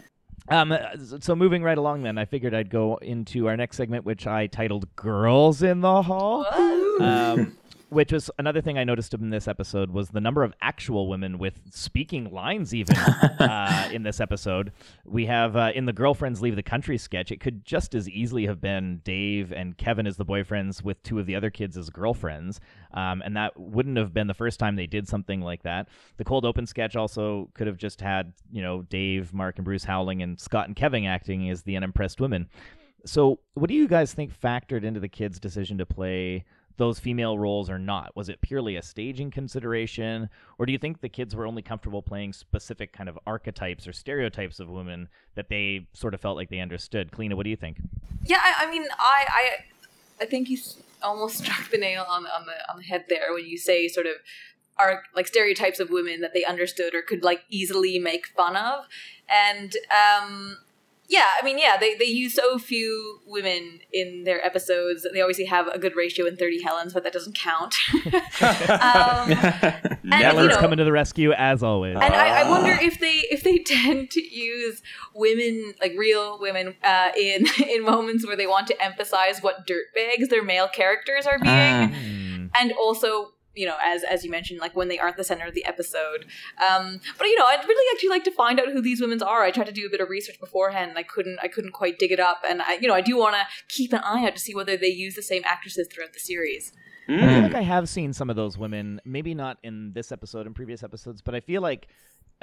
Um, 0.48 0.72
uh, 0.72 0.78
so 1.20 1.34
moving 1.34 1.62
right 1.62 1.76
along, 1.78 2.02
then 2.02 2.18
I 2.18 2.24
figured 2.24 2.54
I'd 2.54 2.70
go 2.70 2.96
into 2.96 3.48
our 3.48 3.56
next 3.56 3.76
segment, 3.76 4.04
which 4.04 4.26
I 4.26 4.46
titled 4.46 4.94
"Girls 4.96 5.62
in 5.62 5.80
the 5.80 6.02
Hall." 6.02 6.46
um, 7.00 7.56
which 7.88 8.12
was 8.12 8.30
another 8.38 8.60
thing 8.60 8.78
I 8.78 8.84
noticed 8.84 9.14
in 9.14 9.30
this 9.30 9.46
episode 9.46 9.90
was 9.90 10.10
the 10.10 10.20
number 10.20 10.42
of 10.42 10.52
actual 10.60 11.08
women 11.08 11.38
with 11.38 11.60
speaking 11.70 12.32
lines 12.32 12.74
even 12.74 12.96
uh, 12.96 13.88
in 13.92 14.02
this 14.02 14.20
episode. 14.20 14.72
We 15.04 15.26
have 15.26 15.56
uh, 15.56 15.72
in 15.74 15.86
the 15.86 15.92
girlfriends 15.92 16.42
leave 16.42 16.56
the 16.56 16.62
country 16.62 16.98
sketch. 16.98 17.30
It 17.30 17.40
could 17.40 17.64
just 17.64 17.94
as 17.94 18.08
easily 18.08 18.46
have 18.46 18.60
been 18.60 19.00
Dave 19.04 19.52
and 19.52 19.76
Kevin 19.78 20.06
as 20.06 20.16
the 20.16 20.24
boyfriends 20.24 20.82
with 20.82 21.02
two 21.02 21.18
of 21.20 21.26
the 21.26 21.36
other 21.36 21.50
kids 21.50 21.76
as 21.76 21.88
girlfriends, 21.90 22.60
um, 22.92 23.22
and 23.24 23.36
that 23.36 23.58
wouldn't 23.58 23.96
have 23.98 24.12
been 24.12 24.26
the 24.26 24.34
first 24.34 24.58
time 24.58 24.74
they 24.74 24.86
did 24.86 25.06
something 25.06 25.40
like 25.40 25.62
that. 25.62 25.88
The 26.16 26.24
cold 26.24 26.44
open 26.44 26.66
sketch 26.66 26.96
also 26.96 27.50
could 27.54 27.68
have 27.68 27.76
just 27.76 28.00
had 28.00 28.32
you 28.50 28.62
know 28.62 28.82
Dave, 28.82 29.32
Mark, 29.32 29.56
and 29.56 29.64
Bruce 29.64 29.84
howling, 29.84 30.22
and 30.22 30.40
Scott 30.40 30.66
and 30.66 30.74
Kevin 30.74 31.04
acting 31.04 31.48
as 31.50 31.62
the 31.62 31.76
unimpressed 31.76 32.20
women. 32.20 32.48
So, 33.04 33.38
what 33.54 33.68
do 33.68 33.74
you 33.74 33.86
guys 33.86 34.12
think 34.12 34.36
factored 34.36 34.82
into 34.82 34.98
the 34.98 35.08
kids' 35.08 35.38
decision 35.38 35.78
to 35.78 35.86
play 35.86 36.44
those 36.76 36.98
female 36.98 37.38
roles 37.38 37.70
or 37.70 37.78
not? 37.78 38.14
Was 38.14 38.28
it 38.28 38.40
purely 38.40 38.76
a 38.76 38.82
staging 38.82 39.30
consideration, 39.30 40.28
or 40.58 40.66
do 40.66 40.72
you 40.72 40.78
think 40.78 41.00
the 41.00 41.08
kids 41.08 41.34
were 41.34 41.46
only 41.46 41.62
comfortable 41.62 42.02
playing 42.02 42.32
specific 42.32 42.92
kind 42.92 43.08
of 43.08 43.18
archetypes 43.26 43.86
or 43.86 43.92
stereotypes 43.92 44.60
of 44.60 44.68
women 44.68 45.08
that 45.34 45.48
they 45.48 45.86
sort 45.92 46.14
of 46.14 46.20
felt 46.20 46.36
like 46.36 46.50
they 46.50 46.60
understood? 46.60 47.10
Kalina, 47.10 47.34
what 47.34 47.44
do 47.44 47.50
you 47.50 47.56
think? 47.56 47.78
Yeah, 48.24 48.40
I, 48.42 48.66
I 48.66 48.70
mean, 48.70 48.84
I, 48.98 49.24
I, 49.28 50.22
I 50.22 50.26
think 50.26 50.48
you 50.48 50.58
almost 51.02 51.38
struck 51.44 51.70
the 51.70 51.78
nail 51.78 52.04
on 52.08 52.24
the 52.24 52.34
on 52.34 52.46
the 52.46 52.72
on 52.72 52.78
the 52.78 52.84
head 52.84 53.04
there 53.08 53.32
when 53.32 53.46
you 53.46 53.58
say 53.58 53.88
sort 53.88 54.06
of 54.06 54.14
are 54.78 55.02
like 55.14 55.26
stereotypes 55.26 55.80
of 55.80 55.88
women 55.88 56.20
that 56.20 56.34
they 56.34 56.44
understood 56.44 56.94
or 56.94 57.00
could 57.00 57.22
like 57.22 57.42
easily 57.48 57.98
make 57.98 58.26
fun 58.26 58.56
of, 58.56 58.86
and 59.28 59.74
um, 59.90 60.58
yeah, 61.08 61.24
I 61.40 61.44
mean, 61.44 61.58
yeah, 61.58 61.76
they 61.78 61.94
they 61.96 62.04
use 62.04 62.34
so 62.34 62.58
few 62.58 63.20
women 63.26 63.80
in 63.92 64.24
their 64.24 64.44
episodes. 64.44 65.06
They 65.12 65.20
obviously 65.20 65.44
have 65.46 65.68
a 65.68 65.78
good 65.78 65.94
ratio 65.96 66.26
in 66.26 66.36
Thirty 66.36 66.62
Helens, 66.62 66.92
but 66.92 67.04
that 67.04 67.12
doesn't 67.12 67.36
count. 67.36 67.74
um, 68.04 69.30
and, 70.12 70.36
you 70.36 70.48
know, 70.48 70.56
coming 70.58 70.78
to 70.78 70.84
the 70.84 70.92
rescue 70.92 71.32
as 71.32 71.62
always. 71.62 71.94
and 71.94 72.14
I, 72.14 72.42
I 72.42 72.50
wonder 72.50 72.72
if 72.80 72.98
they 73.00 73.22
if 73.30 73.42
they 73.42 73.58
tend 73.66 74.10
to 74.10 74.20
use 74.22 74.82
women 75.14 75.74
like 75.80 75.94
real 75.96 76.38
women 76.40 76.74
uh, 76.82 77.10
in 77.16 77.46
in 77.68 77.84
moments 77.84 78.26
where 78.26 78.36
they 78.36 78.46
want 78.46 78.66
to 78.68 78.82
emphasize 78.84 79.40
what 79.42 79.66
dirtbags 79.66 80.28
their 80.28 80.42
male 80.42 80.68
characters 80.68 81.26
are 81.26 81.38
being, 81.38 81.46
Ah. 81.52 81.86
Hmm. 81.88 82.46
and 82.54 82.72
also 82.72 83.32
you 83.56 83.66
know 83.66 83.76
as 83.82 84.04
as 84.04 84.24
you 84.24 84.30
mentioned 84.30 84.60
like 84.60 84.76
when 84.76 84.88
they 84.88 84.98
aren't 84.98 85.16
the 85.16 85.24
center 85.24 85.46
of 85.46 85.54
the 85.54 85.64
episode. 85.64 86.26
Um, 86.58 87.00
but 87.18 87.26
you 87.26 87.38
know 87.38 87.44
I'd 87.48 87.64
really 87.66 87.86
actually 87.94 88.10
like 88.10 88.24
to 88.24 88.30
find 88.30 88.60
out 88.60 88.68
who 88.68 88.80
these 88.80 89.00
women 89.00 89.22
are. 89.22 89.42
I 89.42 89.50
tried 89.50 89.66
to 89.66 89.72
do 89.72 89.86
a 89.86 89.90
bit 89.90 90.00
of 90.00 90.10
research 90.10 90.38
beforehand, 90.38 90.90
and 90.90 90.98
I 90.98 91.02
couldn't 91.02 91.38
I 91.42 91.48
couldn't 91.48 91.72
quite 91.72 91.98
dig 91.98 92.12
it 92.12 92.20
up. 92.20 92.42
And 92.48 92.62
I 92.62 92.74
you 92.74 92.88
know 92.88 92.94
I 92.94 93.00
do 93.00 93.16
want 93.16 93.34
to 93.34 93.42
keep 93.68 93.92
an 93.92 94.00
eye 94.04 94.26
out 94.26 94.34
to 94.34 94.40
see 94.40 94.54
whether 94.54 94.76
they 94.76 94.88
use 94.88 95.14
the 95.14 95.22
same 95.22 95.42
actresses 95.44 95.88
throughout 95.92 96.12
the 96.12 96.20
series. 96.20 96.72
I 97.08 97.18
feel 97.18 97.42
like 97.42 97.54
I 97.54 97.62
have 97.62 97.88
seen 97.88 98.12
some 98.12 98.30
of 98.30 98.36
those 98.36 98.58
women, 98.58 99.00
maybe 99.04 99.32
not 99.32 99.58
in 99.62 99.92
this 99.92 100.10
episode 100.10 100.46
and 100.46 100.56
previous 100.56 100.82
episodes, 100.82 101.22
but 101.22 101.36
I 101.36 101.40
feel 101.40 101.62
like 101.62 101.86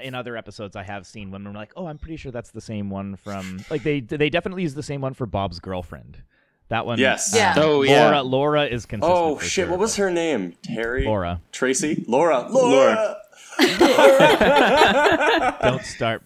in 0.01 0.15
other 0.15 0.37
episodes 0.37 0.75
I 0.75 0.83
have 0.83 1.05
seen 1.05 1.31
women 1.31 1.53
like, 1.53 1.73
oh, 1.75 1.85
I'm 1.85 1.97
pretty 1.97 2.17
sure 2.17 2.31
that's 2.31 2.51
the 2.51 2.61
same 2.61 2.89
one 2.89 3.15
from 3.15 3.63
like 3.69 3.83
they 3.83 3.99
they 3.99 4.29
definitely 4.29 4.63
use 4.63 4.73
the 4.73 4.83
same 4.83 5.01
one 5.01 5.13
for 5.13 5.25
Bob's 5.25 5.59
girlfriend. 5.59 6.23
That 6.69 6.85
one, 6.85 6.97
Yes. 6.99 7.33
Yeah. 7.35 7.53
Uh, 7.57 7.63
oh, 7.63 7.81
yeah. 7.83 8.19
Laura 8.21 8.65
is 8.65 8.85
consistent. 8.85 9.17
Oh 9.17 9.39
shit! 9.39 9.49
sure, 9.49 9.69
What 9.69 9.79
was 9.79 9.95
her 9.97 10.09
name? 10.09 10.55
Terry. 10.63 11.05
Laura. 11.05 11.41
Tracy. 11.51 12.03
Laura. 12.07 12.47
Laura. 12.49 13.17
Laura. 13.59 15.57
Don't 15.61 15.83
start. 15.83 16.23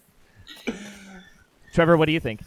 Trevor, 1.78 1.96
what 1.96 2.06
do 2.06 2.12
you 2.12 2.18
think? 2.18 2.40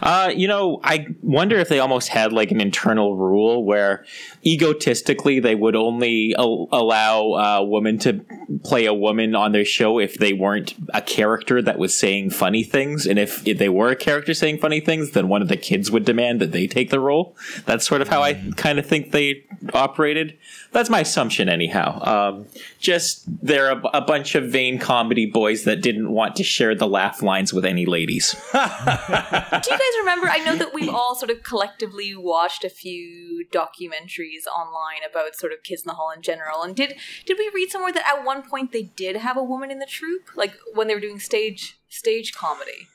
Uh, 0.00 0.32
you 0.34 0.48
know, 0.48 0.80
I 0.82 1.08
wonder 1.20 1.58
if 1.58 1.68
they 1.68 1.78
almost 1.78 2.08
had 2.08 2.32
like 2.32 2.50
an 2.50 2.58
internal 2.58 3.18
rule 3.18 3.62
where 3.62 4.06
egotistically 4.46 5.40
they 5.40 5.54
would 5.54 5.76
only 5.76 6.34
al- 6.38 6.68
allow 6.72 7.34
a 7.34 7.62
woman 7.62 7.98
to 7.98 8.24
play 8.64 8.86
a 8.86 8.94
woman 8.94 9.34
on 9.34 9.52
their 9.52 9.66
show 9.66 9.98
if 9.98 10.14
they 10.14 10.32
weren't 10.32 10.74
a 10.94 11.02
character 11.02 11.60
that 11.60 11.78
was 11.78 11.94
saying 11.94 12.30
funny 12.30 12.62
things. 12.62 13.04
And 13.04 13.18
if, 13.18 13.46
if 13.46 13.58
they 13.58 13.68
were 13.68 13.90
a 13.90 13.96
character 13.96 14.32
saying 14.32 14.56
funny 14.56 14.80
things, 14.80 15.10
then 15.10 15.28
one 15.28 15.42
of 15.42 15.48
the 15.48 15.58
kids 15.58 15.90
would 15.90 16.06
demand 16.06 16.40
that 16.40 16.52
they 16.52 16.66
take 16.66 16.88
the 16.88 16.98
role. 16.98 17.36
That's 17.66 17.86
sort 17.86 18.00
of 18.00 18.08
how 18.08 18.22
I 18.22 18.40
kind 18.56 18.78
of 18.78 18.86
think 18.86 19.12
they 19.12 19.44
operated. 19.74 20.38
That's 20.72 20.88
my 20.88 21.00
assumption, 21.00 21.50
anyhow. 21.50 22.00
Um, 22.02 22.46
just 22.78 23.24
they're 23.44 23.70
a, 23.70 23.82
a 23.92 24.00
bunch 24.00 24.34
of 24.34 24.44
vain 24.50 24.78
comedy 24.78 25.26
boys 25.26 25.64
that 25.64 25.82
didn't 25.82 26.10
want 26.10 26.36
to 26.36 26.42
share 26.42 26.74
the 26.74 26.88
laugh 26.88 27.22
lines 27.22 27.52
with 27.52 27.66
any 27.66 27.84
ladies. 27.84 28.34
Do 29.62 29.70
you 29.70 29.78
guys 29.78 29.98
remember? 30.00 30.28
I 30.28 30.42
know 30.44 30.56
that 30.56 30.72
we've 30.74 30.88
all 30.88 31.14
sort 31.14 31.30
of 31.30 31.42
collectively 31.42 32.14
watched 32.14 32.64
a 32.64 32.70
few 32.70 33.44
documentaries 33.52 34.46
online 34.46 35.00
about 35.08 35.34
sort 35.34 35.52
of 35.52 35.62
Kids 35.62 35.82
in 35.82 35.88
the 35.88 35.94
Hall 35.94 36.10
in 36.14 36.22
general. 36.22 36.62
And 36.62 36.74
did 36.76 36.94
did 37.26 37.36
we 37.38 37.50
read 37.54 37.70
somewhere 37.70 37.92
that 37.92 38.06
at 38.06 38.24
one 38.24 38.42
point 38.48 38.72
they 38.72 38.82
did 38.84 39.16
have 39.16 39.36
a 39.36 39.42
woman 39.42 39.70
in 39.70 39.78
the 39.78 39.86
troupe, 39.86 40.30
like 40.36 40.54
when 40.74 40.86
they 40.88 40.94
were 40.94 41.00
doing 41.00 41.18
stage 41.18 41.78
stage 41.88 42.32
comedy? 42.34 42.88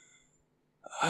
Uh, 1.02 1.08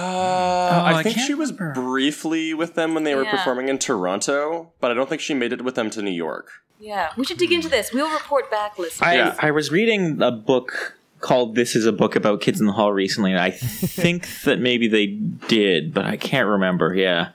I 0.85 0.93
I 0.99 1.03
think 1.03 1.15
can't 1.17 1.27
she 1.27 1.33
was 1.33 1.51
remember. 1.51 1.81
briefly 1.81 2.53
with 2.53 2.73
them 2.75 2.93
when 2.93 3.03
they 3.03 3.15
were 3.15 3.23
Yeah. 3.25 3.31
performing 3.31 3.67
in 3.69 3.77
Toronto, 3.77 4.71
but 4.79 4.91
I 4.91 4.93
don't 4.93 5.09
think 5.09 5.21
she 5.21 5.33
made 5.33 5.51
it 5.53 5.61
with 5.61 5.75
them 5.75 5.89
to 5.91 6.01
New 6.01 6.11
York. 6.11 6.49
Yeah, 6.79 7.11
we 7.17 7.25
should 7.25 7.37
dig 7.37 7.51
into 7.51 7.69
this. 7.69 7.91
We'll 7.93 8.11
report 8.11 8.49
back, 8.49 8.77
listeners. 8.79 9.07
I, 9.07 9.15
Yeah. 9.15 9.35
I 9.39 9.51
was 9.51 9.71
reading 9.71 10.21
a 10.21 10.31
book 10.31 10.97
called 11.23 11.55
This 11.55 11.75
is 11.75 11.87
a 11.87 11.91
Book 11.91 12.15
About 12.15 12.41
Kids 12.41 12.59
in 12.59 12.67
the 12.67 12.73
Hall 12.73 12.93
recently, 12.93 13.31
and 13.31 13.39
I 13.39 13.49
think 13.51 14.27
that 14.43 14.59
maybe 14.59 14.87
they 14.87 15.07
did, 15.07 15.93
but 15.93 16.05
I 16.05 16.17
can't 16.17 16.47
remember. 16.47 16.93
Yeah. 16.93 17.29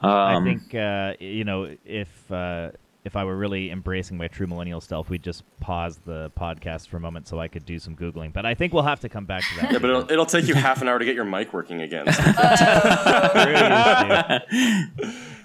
Um, 0.00 0.10
I 0.10 0.42
think 0.42 0.74
uh, 0.74 1.14
you 1.18 1.44
know 1.44 1.76
if 1.84 2.32
uh, 2.32 2.70
if 3.04 3.16
I 3.16 3.24
were 3.24 3.36
really 3.36 3.70
embracing 3.70 4.16
my 4.16 4.28
true 4.28 4.46
millennial 4.46 4.80
self, 4.80 5.10
we'd 5.10 5.22
just 5.22 5.42
pause 5.60 5.98
the 6.04 6.30
podcast 6.38 6.88
for 6.88 6.96
a 6.96 7.00
moment 7.00 7.28
so 7.28 7.38
I 7.38 7.48
could 7.48 7.66
do 7.66 7.78
some 7.78 7.94
googling. 7.96 8.32
But 8.32 8.46
I 8.46 8.54
think 8.54 8.72
we'll 8.72 8.84
have 8.84 9.00
to 9.00 9.08
come 9.08 9.26
back 9.26 9.42
to 9.42 9.60
that. 9.60 9.72
Yeah, 9.72 9.78
but 9.78 9.90
it'll, 9.90 10.10
it'll 10.10 10.26
take 10.26 10.46
you 10.46 10.54
half 10.54 10.80
an 10.80 10.88
hour 10.88 10.98
to 10.98 11.04
get 11.04 11.14
your 11.14 11.24
mic 11.24 11.52
working 11.52 11.82
again. 11.82 12.06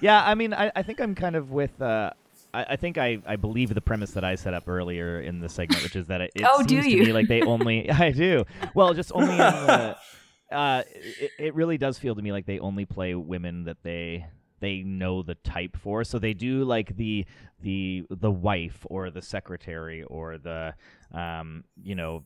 yeah, 0.01 0.23
I 0.25 0.35
mean, 0.35 0.53
I, 0.53 0.71
I 0.75 0.83
think 0.83 1.01
I'm 1.01 1.15
kind 1.15 1.35
of 1.35 1.51
with. 1.51 1.81
Uh, 1.81 2.11
I, 2.53 2.63
I 2.69 2.75
think 2.75 2.97
I, 2.97 3.19
I 3.25 3.35
believe 3.35 3.73
the 3.73 3.81
premise 3.81 4.11
that 4.11 4.23
I 4.23 4.35
set 4.35 4.53
up 4.53 4.67
earlier 4.67 5.21
in 5.21 5.39
the 5.39 5.49
segment, 5.49 5.83
which 5.83 5.95
is 5.95 6.07
that 6.07 6.21
it, 6.21 6.31
it 6.35 6.45
Oh, 6.49 6.65
seems 6.67 6.85
to 6.85 6.97
me 6.97 7.13
like 7.13 7.27
they 7.27 7.41
only. 7.41 7.89
I 7.91 8.11
do. 8.11 8.45
Well, 8.73 8.93
just 8.93 9.11
only 9.13 9.35
the. 9.37 9.97
Uh, 10.51 10.81
it, 10.95 11.29
it 11.37 11.53
really 11.53 11.77
does 11.77 11.99
feel 11.99 12.15
to 12.15 12.23
me 12.23 12.31
like 12.31 12.47
they 12.47 12.57
only 12.57 12.83
play 12.83 13.13
women 13.13 13.65
that 13.65 13.77
they 13.83 14.25
they 14.61 14.81
know 14.81 15.21
the 15.21 15.35
type 15.35 15.77
for. 15.77 16.03
So 16.03 16.17
they 16.17 16.33
do 16.33 16.63
like 16.63 16.97
the 16.97 17.25
the 17.61 18.03
the 18.09 18.31
wife 18.31 18.83
or 18.89 19.11
the 19.11 19.21
secretary 19.21 20.01
or 20.01 20.39
the 20.39 20.73
um 21.13 21.65
you 21.83 21.93
know. 21.93 22.23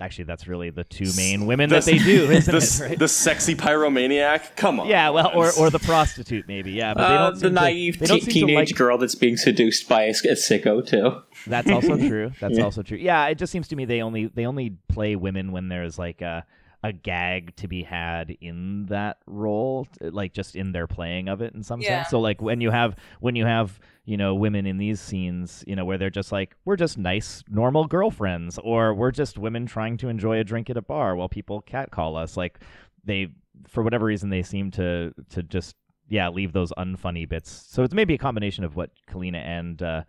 Actually, 0.00 0.24
that's 0.24 0.48
really 0.48 0.70
the 0.70 0.84
two 0.84 1.10
main 1.16 1.44
women 1.44 1.68
that 1.70 1.84
they 1.84 1.98
do, 1.98 2.30
isn't 2.30 2.50
the, 2.50 2.84
it? 2.84 2.88
Right? 2.88 2.98
the 2.98 3.06
sexy 3.08 3.54
pyromaniac? 3.54 4.56
Come 4.56 4.80
on. 4.80 4.88
Yeah, 4.88 5.10
well, 5.10 5.30
or, 5.34 5.52
or 5.58 5.68
the 5.70 5.78
prostitute, 5.80 6.48
maybe. 6.48 6.72
Yeah, 6.72 6.94
but 6.94 7.08
they 7.08 7.14
uh, 7.16 7.18
don't. 7.18 7.34
the 7.34 7.40
seem 7.40 7.48
to- 7.50 7.54
naive 7.60 7.98
they 7.98 8.06
don't 8.06 8.20
te- 8.22 8.32
teenage 8.32 8.70
like- 8.70 8.76
girl 8.78 8.96
that's 8.98 9.14
being 9.14 9.36
seduced 9.36 9.88
by 9.88 10.04
a, 10.04 10.08
s- 10.08 10.24
a 10.24 10.28
sicko 10.32 10.86
too. 10.86 11.20
That's 11.46 11.70
also 11.70 11.96
true. 11.96 12.32
That's 12.40 12.56
Yeah. 12.58 12.64
also 12.64 12.82
true. 12.82 12.98
Yeah, 12.98 13.26
it 13.26 13.36
just 13.38 13.52
seems 13.52 13.68
to 13.68 13.76
me 13.76 13.84
they 13.84 14.00
only 14.02 14.26
they 14.26 14.46
only 14.46 14.76
play 14.88 15.16
women 15.16 15.52
when 15.52 15.68
there's 15.68 15.98
like 15.98 16.20
a 16.22 16.44
a 16.82 16.92
gag 16.92 17.54
to 17.56 17.68
be 17.68 17.82
had 17.82 18.36
in 18.40 18.86
that 18.86 19.18
role, 19.26 19.86
like 20.00 20.32
just 20.32 20.56
in 20.56 20.72
their 20.72 20.86
playing 20.86 21.28
of 21.28 21.42
it 21.42 21.54
in 21.54 21.62
some 21.62 21.80
Yeah. 21.82 21.98
sense. 21.98 22.08
So 22.08 22.20
like 22.20 22.40
when 22.40 22.60
you 22.60 22.70
have 22.70 22.96
when 23.20 23.36
you 23.36 23.44
have 23.46 23.78
you 24.04 24.16
know 24.16 24.34
women 24.34 24.66
in 24.66 24.78
these 24.78 24.98
scenes, 25.00 25.62
you 25.66 25.76
know 25.76 25.84
where 25.84 25.98
they're 25.98 26.08
just 26.10 26.32
like 26.32 26.56
we're 26.64 26.76
just 26.76 26.96
nice 26.96 27.44
normal 27.50 27.86
girlfriends, 27.86 28.58
or 28.62 28.94
we're 28.94 29.10
just 29.10 29.36
women 29.38 29.66
trying 29.66 29.96
to 29.98 30.08
enjoy 30.08 30.38
a 30.38 30.44
drink 30.44 30.70
at 30.70 30.76
a 30.76 30.82
bar 30.82 31.14
while 31.16 31.28
people 31.28 31.60
catcall 31.60 32.16
us. 32.16 32.36
Like 32.36 32.60
they 33.04 33.28
for 33.68 33.82
whatever 33.82 34.06
reason 34.06 34.30
they 34.30 34.42
seem 34.42 34.70
to 34.72 35.12
to 35.30 35.42
just 35.42 35.76
yeah 36.08 36.28
leave 36.30 36.52
those 36.52 36.72
unfunny 36.78 37.28
bits. 37.28 37.50
So 37.68 37.82
it's 37.82 37.94
maybe 37.94 38.14
a 38.14 38.18
combination 38.18 38.64
of 38.64 38.74
what 38.74 38.90
Kalina 39.08 39.44
and 39.44 39.82
uh, 39.82 40.02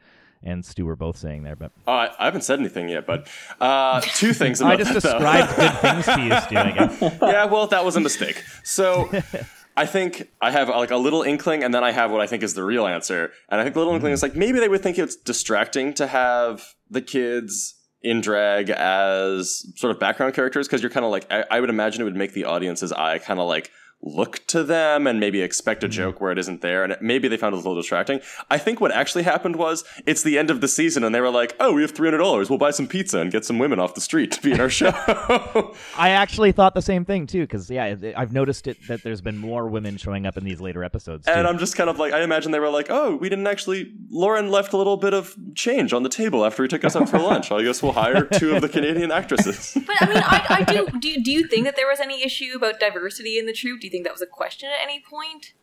and 0.43 0.65
Stu 0.65 0.85
were 0.85 0.95
both 0.95 1.17
saying 1.17 1.43
there, 1.43 1.55
but 1.55 1.71
Oh, 1.87 1.93
I, 1.93 2.09
haven't 2.19 2.41
said 2.43 2.59
anything 2.59 2.89
yet, 2.89 3.05
but 3.05 3.27
uh, 3.59 4.01
two 4.01 4.33
things 4.33 4.61
about 4.61 4.73
I 4.73 4.75
just 4.77 4.93
that, 4.93 5.01
described 5.01 5.55
good 5.55 5.73
things 5.79 6.05
to 6.05 6.21
you, 6.21 6.41
Stu. 6.41 6.57
I 6.57 6.71
guess. 6.71 7.01
yeah, 7.21 7.45
well, 7.45 7.67
that 7.67 7.85
was 7.85 7.95
a 7.95 7.99
mistake. 7.99 8.43
So 8.63 9.09
I 9.77 9.85
think 9.85 10.29
I 10.41 10.51
have 10.51 10.69
like 10.69 10.91
a 10.91 10.97
little 10.97 11.21
inkling, 11.23 11.63
and 11.63 11.73
then 11.73 11.83
I 11.83 11.91
have 11.91 12.11
what 12.11 12.21
I 12.21 12.27
think 12.27 12.43
is 12.43 12.53
the 12.53 12.63
real 12.63 12.85
answer. 12.87 13.31
And 13.49 13.59
I 13.59 13.63
think 13.63 13.73
the 13.73 13.79
little 13.79 13.93
inkling 13.93 14.13
is 14.13 14.21
like 14.21 14.35
maybe 14.35 14.59
they 14.59 14.69
would 14.69 14.81
think 14.81 14.97
it's 14.97 15.15
distracting 15.15 15.93
to 15.95 16.07
have 16.07 16.73
the 16.89 17.01
kids 17.01 17.75
in 18.03 18.19
drag 18.19 18.71
as 18.71 19.63
sort 19.75 19.91
of 19.91 19.99
background 19.99 20.33
characters 20.33 20.67
because 20.67 20.81
you're 20.81 20.89
kind 20.89 21.05
of 21.05 21.11
like 21.11 21.31
I, 21.31 21.45
I 21.51 21.59
would 21.59 21.69
imagine 21.69 22.01
it 22.01 22.05
would 22.05 22.15
make 22.15 22.33
the 22.33 22.45
audience's 22.45 22.91
eye 22.91 23.19
kind 23.19 23.39
of 23.39 23.47
like 23.47 23.69
look 24.03 24.45
to 24.47 24.63
them 24.63 25.07
and 25.07 25.19
maybe 25.19 25.41
expect 25.41 25.83
a 25.83 25.87
mm-hmm. 25.87 25.93
joke 25.93 26.21
where 26.21 26.31
it 26.31 26.39
isn't 26.39 26.61
there 26.61 26.83
and 26.83 26.97
maybe 27.01 27.27
they 27.27 27.37
found 27.37 27.53
it 27.53 27.55
a 27.55 27.57
little 27.57 27.75
distracting 27.75 28.19
i 28.49 28.57
think 28.57 28.81
what 28.81 28.91
actually 28.91 29.23
happened 29.23 29.55
was 29.55 29.83
it's 30.05 30.23
the 30.23 30.37
end 30.37 30.49
of 30.49 30.61
the 30.61 30.67
season 30.67 31.03
and 31.03 31.13
they 31.13 31.21
were 31.21 31.29
like 31.29 31.55
oh 31.59 31.73
we 31.73 31.81
have 31.81 31.93
$300 31.93 32.49
we'll 32.49 32.57
buy 32.57 32.71
some 32.71 32.87
pizza 32.87 33.19
and 33.19 33.31
get 33.31 33.45
some 33.45 33.59
women 33.59 33.79
off 33.79 33.93
the 33.95 34.01
street 34.01 34.31
to 34.31 34.41
be 34.41 34.51
in 34.51 34.59
our 34.59 34.69
show 34.69 34.91
I 35.97 36.09
actually 36.09 36.51
thought 36.51 36.73
the 36.73 36.81
same 36.81 37.05
thing 37.05 37.27
too, 37.27 37.41
because 37.41 37.69
yeah, 37.69 37.95
I've 38.15 38.31
noticed 38.31 38.67
it 38.67 38.77
that 38.87 39.03
there's 39.03 39.21
been 39.21 39.37
more 39.37 39.67
women 39.67 39.97
showing 39.97 40.25
up 40.25 40.37
in 40.37 40.43
these 40.43 40.61
later 40.61 40.83
episodes. 40.83 41.25
Too. 41.25 41.31
And 41.31 41.47
I'm 41.47 41.57
just 41.57 41.75
kind 41.75 41.89
of 41.89 41.99
like, 41.99 42.13
I 42.13 42.21
imagine 42.21 42.51
they 42.51 42.59
were 42.59 42.69
like, 42.69 42.87
oh, 42.89 43.15
we 43.15 43.29
didn't 43.29 43.47
actually. 43.47 43.93
Lorne 44.09 44.49
left 44.51 44.73
a 44.73 44.77
little 44.77 44.97
bit 44.97 45.13
of 45.13 45.35
change 45.55 45.93
on 45.93 46.03
the 46.03 46.09
table 46.09 46.45
after 46.45 46.63
he 46.63 46.69
took 46.69 46.83
us 46.83 46.95
out 46.95 47.09
for 47.09 47.19
lunch. 47.19 47.51
I 47.51 47.61
guess 47.63 47.81
we'll 47.81 47.93
hire 47.93 48.25
two 48.25 48.55
of 48.55 48.61
the 48.61 48.69
Canadian 48.69 49.11
actresses. 49.11 49.77
But 49.85 50.01
I 50.01 50.05
mean, 50.05 50.17
I, 50.17 50.45
I 50.49 50.63
do, 50.63 50.87
do. 50.99 51.09
you- 51.09 51.23
Do 51.23 51.31
you 51.31 51.47
think 51.47 51.65
that 51.65 51.75
there 51.75 51.87
was 51.87 51.99
any 51.99 52.23
issue 52.23 52.53
about 52.55 52.79
diversity 52.79 53.37
in 53.37 53.45
the 53.45 53.53
troupe? 53.53 53.81
Do 53.81 53.87
you 53.87 53.90
think 53.91 54.03
that 54.05 54.13
was 54.13 54.21
a 54.21 54.25
question 54.27 54.69
at 54.69 54.81
any 54.83 54.99
point? 55.07 55.53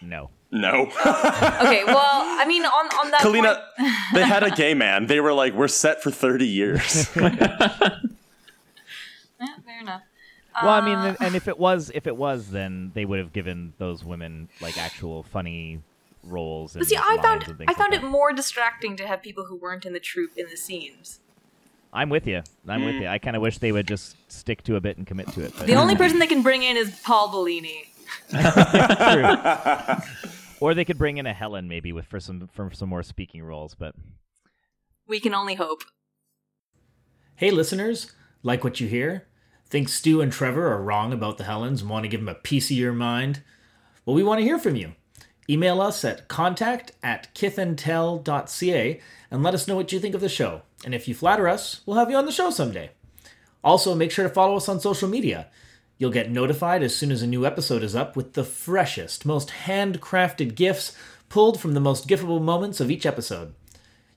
no. 0.00 0.30
No. 0.50 0.82
Okay, 1.64 1.82
well, 1.84 1.98
I 2.40 2.44
mean, 2.46 2.64
on 2.64 2.86
on 2.86 3.10
that 3.10 3.20
Kalina, 3.22 3.54
point, 3.76 3.92
they 4.14 4.22
had 4.22 4.42
a 4.44 4.50
gay 4.52 4.72
man. 4.72 5.06
They 5.06 5.18
were 5.18 5.32
like, 5.32 5.52
we're 5.52 5.66
set 5.68 6.00
for 6.02 6.10
30 6.12 6.46
years. 6.46 7.08
Yeah, 9.40 9.46
fair 9.66 9.80
enough. 9.80 10.02
Well, 10.62 10.70
I 10.72 10.78
Uh, 10.78 10.82
mean, 10.82 11.16
and 11.20 11.34
if 11.34 11.48
it 11.48 11.58
was, 11.58 11.90
if 11.94 12.06
it 12.06 12.16
was, 12.16 12.50
then 12.50 12.92
they 12.94 13.04
would 13.04 13.18
have 13.18 13.32
given 13.32 13.74
those 13.78 14.04
women 14.04 14.48
like 14.60 14.78
actual 14.78 15.22
funny 15.24 15.80
roles. 16.22 16.74
And 16.76 16.80
But 16.80 16.88
see, 16.88 16.96
I 16.96 17.18
found 17.20 17.42
I 17.66 17.74
found 17.74 17.92
like 17.92 18.02
it 18.02 18.06
more 18.06 18.32
distracting 18.32 18.96
to 18.96 19.06
have 19.06 19.20
people 19.22 19.46
who 19.46 19.56
weren't 19.56 19.84
in 19.84 19.92
the 19.92 20.00
troupe 20.00 20.36
in 20.36 20.46
the 20.48 20.56
scenes. 20.56 21.18
That. 21.94 21.98
I'm 21.98 22.10
with 22.10 22.26
you. 22.26 22.42
I'm 22.68 22.82
Mm. 22.82 22.86
with 22.86 22.94
you. 22.96 23.06
I 23.08 23.18
kind 23.18 23.36
of 23.36 23.42
wish 23.42 23.58
they 23.58 23.72
would 23.72 23.86
just 23.88 24.16
stick 24.30 24.62
to 24.64 24.76
a 24.76 24.80
bit 24.80 24.96
and 24.98 25.06
commit 25.06 25.28
to 25.32 25.42
it. 25.44 25.52
But 25.56 25.66
The 25.66 25.74
only 25.74 25.96
person 26.02 26.18
they 26.18 26.26
can 26.26 26.42
bring 26.42 26.62
in 26.62 26.76
is 26.76 26.90
Paul 27.04 27.30
Bellini. 27.30 27.84
true. 28.30 29.36
or 30.60 30.74
they 30.74 30.84
could 30.84 30.98
bring 30.98 31.18
in 31.18 31.26
a 31.26 31.32
Helen 31.32 31.68
maybe 31.68 31.92
with 31.92 32.06
for 32.06 32.20
some 32.20 32.48
for 32.52 32.70
some 32.72 32.88
more 32.88 33.02
speaking 33.02 33.42
roles, 33.42 33.74
but 33.74 33.94
We 35.06 35.20
can 35.20 35.34
only 35.34 35.54
hope. 35.54 35.82
Hey, 37.36 37.50
listeners, 37.50 38.12
like 38.42 38.64
what 38.64 38.80
you 38.80 38.86
hear? 38.88 39.26
Think 39.68 39.88
Stu 39.88 40.20
and 40.20 40.32
Trevor 40.32 40.68
are 40.72 40.82
wrong 40.82 41.12
about 41.12 41.36
the 41.38 41.44
Helens 41.44 41.80
and 41.82 41.90
want 41.90 42.04
to 42.04 42.08
give 42.08 42.20
them 42.20 42.28
a 42.28 42.34
piece 42.34 42.70
of 42.70 42.76
your 42.76 42.92
mind? 42.92 43.42
Well, 44.06 44.14
we 44.14 44.22
want 44.22 44.38
to 44.38 44.44
hear 44.44 44.58
from 44.58 44.76
you. 44.76 44.92
Email 45.48 45.80
us 45.80 46.04
at 46.04 46.28
contact 46.28 46.92
at 47.02 47.32
kithandtell.ca 47.34 49.00
and 49.30 49.42
let 49.42 49.54
us 49.54 49.68
know 49.68 49.76
what 49.76 49.92
you 49.92 50.00
think 50.00 50.14
of 50.14 50.20
the 50.20 50.28
show. 50.28 50.62
And 50.84 50.94
if 50.94 51.06
you 51.06 51.14
flatter 51.14 51.48
us, 51.48 51.82
we'll 51.84 51.98
have 51.98 52.10
you 52.10 52.16
on 52.16 52.26
the 52.26 52.32
show 52.32 52.50
someday. 52.50 52.90
Also, 53.62 53.94
make 53.94 54.10
sure 54.10 54.26
to 54.26 54.34
follow 54.34 54.56
us 54.56 54.68
on 54.68 54.80
social 54.80 55.08
media. 55.08 55.48
You'll 55.98 56.10
get 56.10 56.30
notified 56.30 56.82
as 56.82 56.94
soon 56.94 57.10
as 57.12 57.22
a 57.22 57.26
new 57.26 57.46
episode 57.46 57.82
is 57.82 57.94
up 57.94 58.16
with 58.16 58.32
the 58.32 58.44
freshest, 58.44 59.24
most 59.24 59.50
handcrafted 59.66 60.54
gifts 60.54 60.96
pulled 61.28 61.60
from 61.60 61.72
the 61.72 61.80
most 61.80 62.08
giftable 62.08 62.42
moments 62.42 62.80
of 62.80 62.90
each 62.90 63.06
episode. 63.06 63.54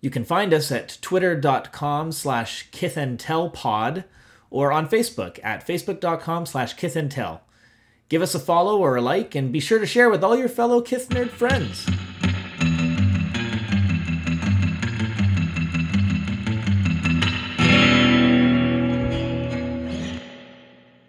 You 0.01 0.09
can 0.09 0.25
find 0.25 0.53
us 0.53 0.71
at 0.71 0.97
twitter.com 1.01 2.11
slash 2.11 2.69
kithandtellpod 2.71 4.03
or 4.49 4.71
on 4.71 4.87
Facebook 4.87 5.39
at 5.43 5.65
facebook.com 5.65 6.45
slash 6.45 6.75
kithandtell. 6.75 7.39
Give 8.09 8.21
us 8.21 8.33
a 8.33 8.39
follow 8.39 8.77
or 8.79 8.95
a 8.95 9.01
like 9.01 9.35
and 9.35 9.51
be 9.51 9.59
sure 9.59 9.79
to 9.79 9.85
share 9.85 10.09
with 10.09 10.23
all 10.23 10.37
your 10.37 10.49
fellow 10.49 10.81
Kith 10.81 11.09
Nerd 11.09 11.29
friends. 11.29 11.85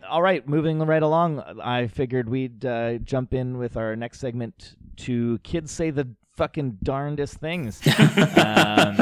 all 0.09 0.23
right, 0.23 0.49
moving 0.49 0.81
right 0.81 1.03
along. 1.03 1.39
I 1.63 1.87
figured 1.87 2.29
we'd 2.29 2.65
uh, 2.65 2.95
jump 2.99 3.35
in 3.35 3.59
with 3.59 3.77
our 3.77 3.95
next 3.95 4.19
segment 4.19 4.75
to 4.97 5.39
kids 5.45 5.71
say 5.71 5.91
the 5.91 6.09
fucking 6.38 6.79
darndest 6.85 7.35
things. 7.35 7.85
um, 7.87 8.96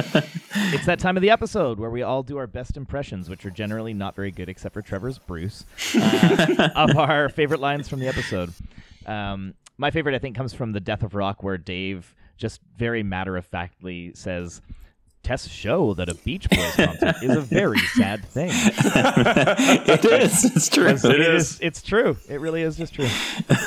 it's 0.72 0.86
that 0.86 0.98
time 0.98 1.16
of 1.18 1.20
the 1.20 1.28
episode 1.28 1.78
where 1.78 1.90
we 1.90 2.02
all 2.02 2.22
do 2.22 2.38
our 2.38 2.46
best 2.46 2.78
impressions, 2.78 3.28
which 3.28 3.44
are 3.44 3.50
generally 3.50 3.92
not 3.92 4.14
very 4.16 4.30
good, 4.30 4.48
except 4.48 4.72
for 4.72 4.80
Trevor's 4.80 5.18
Bruce, 5.18 5.66
uh, 5.94 6.70
of 6.74 6.96
our 6.96 7.28
favorite 7.28 7.60
lines 7.60 7.88
from 7.88 8.00
the 8.00 8.08
episode. 8.08 8.52
Um, 9.04 9.52
my 9.76 9.90
favorite, 9.90 10.14
I 10.14 10.18
think, 10.18 10.34
comes 10.34 10.54
from 10.54 10.72
the 10.72 10.80
Death 10.80 11.02
of 11.02 11.14
Rock, 11.14 11.42
where 11.42 11.58
Dave 11.58 12.14
just 12.38 12.62
very 12.78 13.02
matter 13.02 13.36
of 13.36 13.44
factly 13.44 14.12
says. 14.14 14.62
Tests 15.26 15.48
show 15.48 15.92
that 15.94 16.08
a 16.08 16.14
Beach 16.14 16.48
Boys 16.48 16.76
concert 16.76 17.16
is 17.20 17.34
a 17.34 17.40
very 17.40 17.80
sad 17.80 18.24
thing. 18.26 18.50
it 18.54 20.04
is. 20.04 20.44
It's 20.44 20.68
true. 20.68 20.86
It 20.86 21.04
It 21.04 21.20
is. 21.20 21.54
is. 21.54 21.60
It's 21.60 21.82
true. 21.82 22.16
It 22.28 22.40
really 22.40 22.62
is 22.62 22.76
just 22.76 22.94
true. 22.94 23.08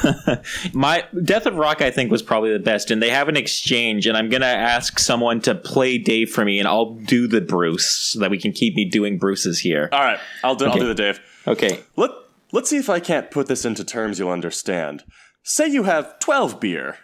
My 0.74 1.04
Death 1.26 1.46
of 1.48 1.58
Rock, 1.58 1.82
I 1.82 1.92
think, 1.92 2.12
was 2.12 2.22
probably 2.22 2.54
the 2.54 2.60
best, 2.60 2.92
and 2.92 3.04
they 3.04 3.10
have 3.10 3.28
an 3.28 3.36
exchange. 3.36 4.08
And 4.08 4.16
I'm 4.16 4.30
gonna 4.30 4.46
ask 4.46 5.00
someone 5.00 5.42
to 5.42 5.54
play 5.54 5.98
Dave 5.98 6.30
for 6.32 6.46
me, 6.46 6.60
and 6.60 6.68
I'll 6.68 6.94
do 6.96 7.28
the 7.28 7.42
Bruce 7.42 7.90
so 7.90 8.20
that 8.20 8.32
we 8.32 8.38
can 8.38 8.54
keep 8.54 8.74
me 8.76 8.86
doing 8.86 9.18
Bruce's 9.18 9.60
here. 9.60 9.90
All 9.92 10.00
right, 10.00 10.20
I'll 10.46 10.56
do, 10.56 10.66
I'll 10.66 10.78
do 10.80 10.88
the 10.88 10.96
Dave. 10.96 11.20
Okay. 11.46 11.82
Let, 11.98 12.12
let's 12.54 12.70
see 12.70 12.78
if 12.78 12.90
I 12.90 13.02
can't 13.02 13.32
put 13.32 13.48
this 13.48 13.66
into 13.66 13.84
terms 13.84 14.18
you'll 14.18 14.30
understand. 14.30 15.04
Say 15.44 15.68
you 15.68 15.84
have 15.84 16.20
12 16.20 16.62
beer. 16.62 17.00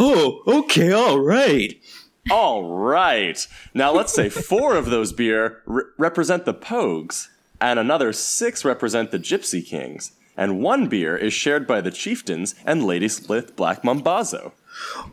Oh, 0.00 0.42
okay, 0.46 0.90
all 0.90 1.20
right. 1.20 1.74
All 2.30 2.72
right. 2.78 3.46
Now 3.74 3.92
let's 3.92 4.12
say 4.12 4.28
four 4.28 4.76
of 4.76 4.86
those 4.86 5.12
beer 5.12 5.60
re- 5.66 5.82
represent 5.98 6.44
the 6.44 6.54
Pogues, 6.54 7.28
and 7.60 7.78
another 7.78 8.12
six 8.12 8.64
represent 8.64 9.10
the 9.10 9.18
Gypsy 9.18 9.64
Kings, 9.64 10.12
and 10.36 10.62
one 10.62 10.86
beer 10.88 11.16
is 11.16 11.32
shared 11.32 11.66
by 11.66 11.80
the 11.80 11.90
Chieftains 11.90 12.54
and 12.64 12.84
Ladysmith 12.84 13.56
Black 13.56 13.82
Mambazo. 13.82 14.52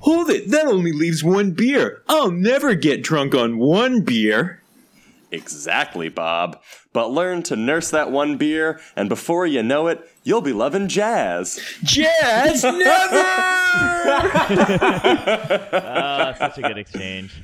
Hold 0.02 0.30
it. 0.30 0.50
That 0.52 0.68
only 0.68 0.92
leaves 0.92 1.24
one 1.24 1.52
beer. 1.52 2.02
I'll 2.08 2.32
never 2.32 2.76
get 2.76 3.04
drunk 3.04 3.34
on 3.34 3.58
one 3.58 4.02
beer. 4.02 4.62
Exactly, 5.32 6.10
Bob. 6.10 6.60
But 6.92 7.12
learn 7.12 7.44
to 7.44 7.56
nurse 7.56 7.92
that 7.92 8.12
one 8.12 8.38
beer, 8.38 8.80
and 8.96 9.08
before 9.10 9.46
you 9.46 9.62
know 9.62 9.88
it, 9.88 10.10
you'll 10.24 10.42
be 10.42 10.54
loving 10.54 10.88
jazz. 10.88 11.60
Jazz 11.84 12.64
never. 12.64 13.24
Ah, 15.74 16.36
such 16.38 16.58
a 16.58 16.62
good 16.62 16.78
exchange. 16.78 17.44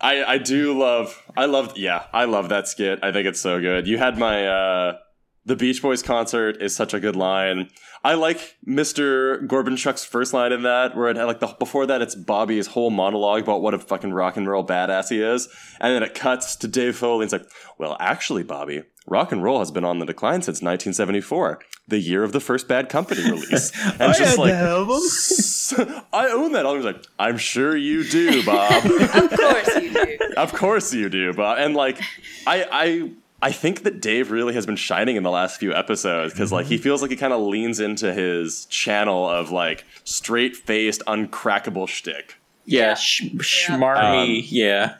I, 0.00 0.24
I 0.24 0.38
do 0.38 0.78
love 0.78 1.20
I 1.36 1.46
love 1.46 1.76
yeah 1.76 2.04
I 2.12 2.26
love 2.26 2.50
that 2.50 2.68
skit 2.68 3.00
I 3.02 3.10
think 3.10 3.26
it's 3.26 3.40
so 3.40 3.60
good 3.60 3.88
you 3.88 3.98
had 3.98 4.16
my 4.18 4.46
uh 4.46 4.98
the 5.46 5.56
Beach 5.56 5.82
Boys 5.82 6.02
concert 6.02 6.60
is 6.60 6.74
such 6.74 6.94
a 6.94 7.00
good 7.00 7.16
line 7.16 7.68
I 8.02 8.14
like 8.14 8.56
Mr. 8.66 9.46
Gorbachuk's 9.46 10.04
first 10.04 10.34
line 10.34 10.52
in 10.52 10.62
that 10.62 10.94
where 10.94 11.08
it 11.08 11.16
had 11.16 11.24
like 11.24 11.40
the 11.40 11.46
before 11.58 11.86
that 11.86 12.02
it's 12.02 12.14
Bobby's 12.14 12.68
whole 12.68 12.90
monologue 12.90 13.42
about 13.42 13.62
what 13.62 13.72
a 13.72 13.78
fucking 13.78 14.12
rock 14.12 14.36
and 14.36 14.48
roll 14.48 14.66
badass 14.66 15.08
he 15.08 15.20
is 15.20 15.48
and 15.80 15.94
then 15.94 16.02
it 16.02 16.14
cuts 16.14 16.56
to 16.56 16.68
Dave 16.68 16.96
Foley 16.96 17.24
and 17.24 17.32
it's 17.32 17.32
like 17.32 17.50
well 17.78 17.96
actually 18.00 18.42
Bobby 18.42 18.82
rock 19.06 19.32
and 19.32 19.42
roll 19.42 19.58
has 19.58 19.70
been 19.70 19.84
on 19.84 19.98
the 19.98 20.06
decline 20.06 20.42
since 20.42 20.62
1974 20.62 21.60
the 21.88 21.98
year 21.98 22.22
of 22.22 22.32
the 22.32 22.40
first 22.40 22.68
Bad 22.68 22.88
Company 22.88 23.22
release 23.30 23.72
and 24.00 24.14
just 24.14 24.38
like 24.38 24.52
I 26.12 26.28
own 26.28 26.52
that 26.52 26.64
album. 26.66 26.82
He's 26.82 26.84
like, 26.84 27.04
I'm 27.18 27.38
sure 27.38 27.76
you 27.76 28.04
do, 28.04 28.44
Bob. 28.44 28.84
Of 29.14 29.30
course 29.30 29.76
you 29.76 29.92
do. 29.92 30.18
of 30.36 30.52
course 30.52 30.94
you 30.94 31.08
do, 31.08 31.32
Bob. 31.32 31.58
And 31.58 31.74
like, 31.74 32.00
I, 32.46 32.66
I, 32.70 33.10
I 33.44 33.52
think 33.52 33.82
that 33.82 34.00
Dave 34.00 34.30
really 34.30 34.54
has 34.54 34.64
been 34.64 34.76
shining 34.76 35.16
in 35.16 35.22
the 35.22 35.30
last 35.30 35.60
few 35.60 35.74
episodes 35.74 36.32
because 36.32 36.50
like 36.50 36.64
he 36.66 36.78
feels 36.78 37.02
like 37.02 37.10
he 37.10 37.16
kind 37.16 37.32
of 37.32 37.40
leans 37.42 37.78
into 37.78 38.12
his 38.14 38.64
channel 38.66 39.28
of 39.28 39.50
like 39.50 39.84
straight 40.04 40.56
faced, 40.56 41.02
uncrackable 41.06 41.86
shtick. 41.86 42.36
Yeah, 42.64 42.80
Yeah. 42.88 42.94
sh- 42.94 43.22
schmarmy. 43.68 44.38
Um, 44.40 44.44
yeah. 44.48 44.94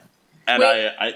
And 0.47 0.61
Wait. 0.61 0.91
I, 0.99 1.07
I, 1.07 1.13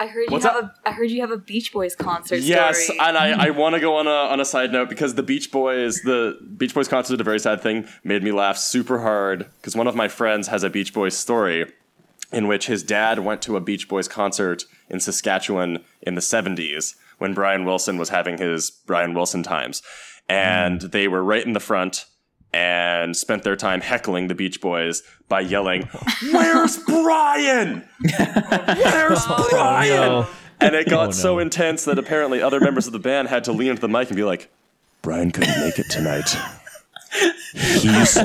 I 0.00 0.06
heard 0.08 0.20
you 0.22 0.26
What's 0.28 0.44
have 0.44 0.56
up? 0.56 0.74
a 0.84 0.88
I 0.90 0.92
heard 0.92 1.10
you 1.10 1.22
have 1.22 1.30
a 1.30 1.38
Beach 1.38 1.72
Boys 1.72 1.96
concert 1.96 2.40
Yes, 2.40 2.84
story. 2.84 2.98
and 3.00 3.16
I, 3.16 3.46
I 3.46 3.50
want 3.62 3.74
to 3.74 3.80
go 3.80 3.96
on 3.96 4.06
a 4.06 4.10
on 4.10 4.38
a 4.38 4.44
side 4.44 4.70
note 4.70 4.88
because 4.90 5.14
the 5.14 5.22
Beach 5.22 5.50
Boys 5.50 6.02
the 6.02 6.38
Beach 6.58 6.74
Boys 6.74 6.86
concert 6.86 7.14
did 7.14 7.20
a 7.22 7.24
very 7.24 7.40
sad 7.40 7.62
thing 7.62 7.88
made 8.04 8.22
me 8.22 8.30
laugh 8.30 8.58
super 8.58 9.00
hard 9.00 9.46
because 9.60 9.74
one 9.74 9.86
of 9.88 9.96
my 9.96 10.06
friends 10.06 10.48
has 10.48 10.62
a 10.62 10.70
Beach 10.70 10.92
Boys 10.92 11.16
story 11.16 11.64
in 12.32 12.46
which 12.48 12.66
his 12.66 12.82
dad 12.82 13.20
went 13.20 13.42
to 13.42 13.56
a 13.56 13.60
Beach 13.60 13.88
Boys 13.88 14.08
concert 14.08 14.64
in 14.90 15.00
Saskatchewan 15.00 15.84
in 16.02 16.14
the 16.14 16.20
70s 16.20 16.94
when 17.18 17.34
Brian 17.34 17.64
Wilson 17.64 17.96
was 17.98 18.10
having 18.10 18.38
his 18.38 18.70
Brian 18.70 19.14
Wilson 19.14 19.42
times 19.42 19.82
and 20.28 20.80
they 20.82 21.08
were 21.08 21.24
right 21.24 21.44
in 21.44 21.52
the 21.52 21.60
front 21.60 22.04
and 22.52 23.16
spent 23.16 23.42
their 23.42 23.56
time 23.56 23.80
heckling 23.80 24.28
the 24.28 24.34
Beach 24.34 24.60
Boys 24.60 25.02
by 25.28 25.40
yelling, 25.40 25.82
"Where's 26.32 26.78
Brian? 26.78 27.86
Where's 28.00 29.20
oh, 29.26 29.46
Brian?" 29.50 29.90
no. 29.90 30.26
And 30.60 30.74
it 30.74 30.88
got 30.88 31.02
Oh, 31.02 31.06
no. 31.06 31.10
so 31.12 31.38
intense 31.38 31.84
that 31.84 31.98
apparently 31.98 32.42
other 32.42 32.58
members 32.58 32.86
of 32.86 32.92
the 32.92 32.98
band 32.98 33.28
had 33.28 33.44
to 33.44 33.52
lean 33.52 33.70
into 33.70 33.80
the 33.80 33.88
mic 33.88 34.08
and 34.08 34.16
be 34.16 34.24
like, 34.24 34.50
Brian 35.02 35.30
couldn't 35.30 35.60
make 35.60 35.78
it 35.78 35.86
tonight. 35.88 36.34
He's 37.52 38.18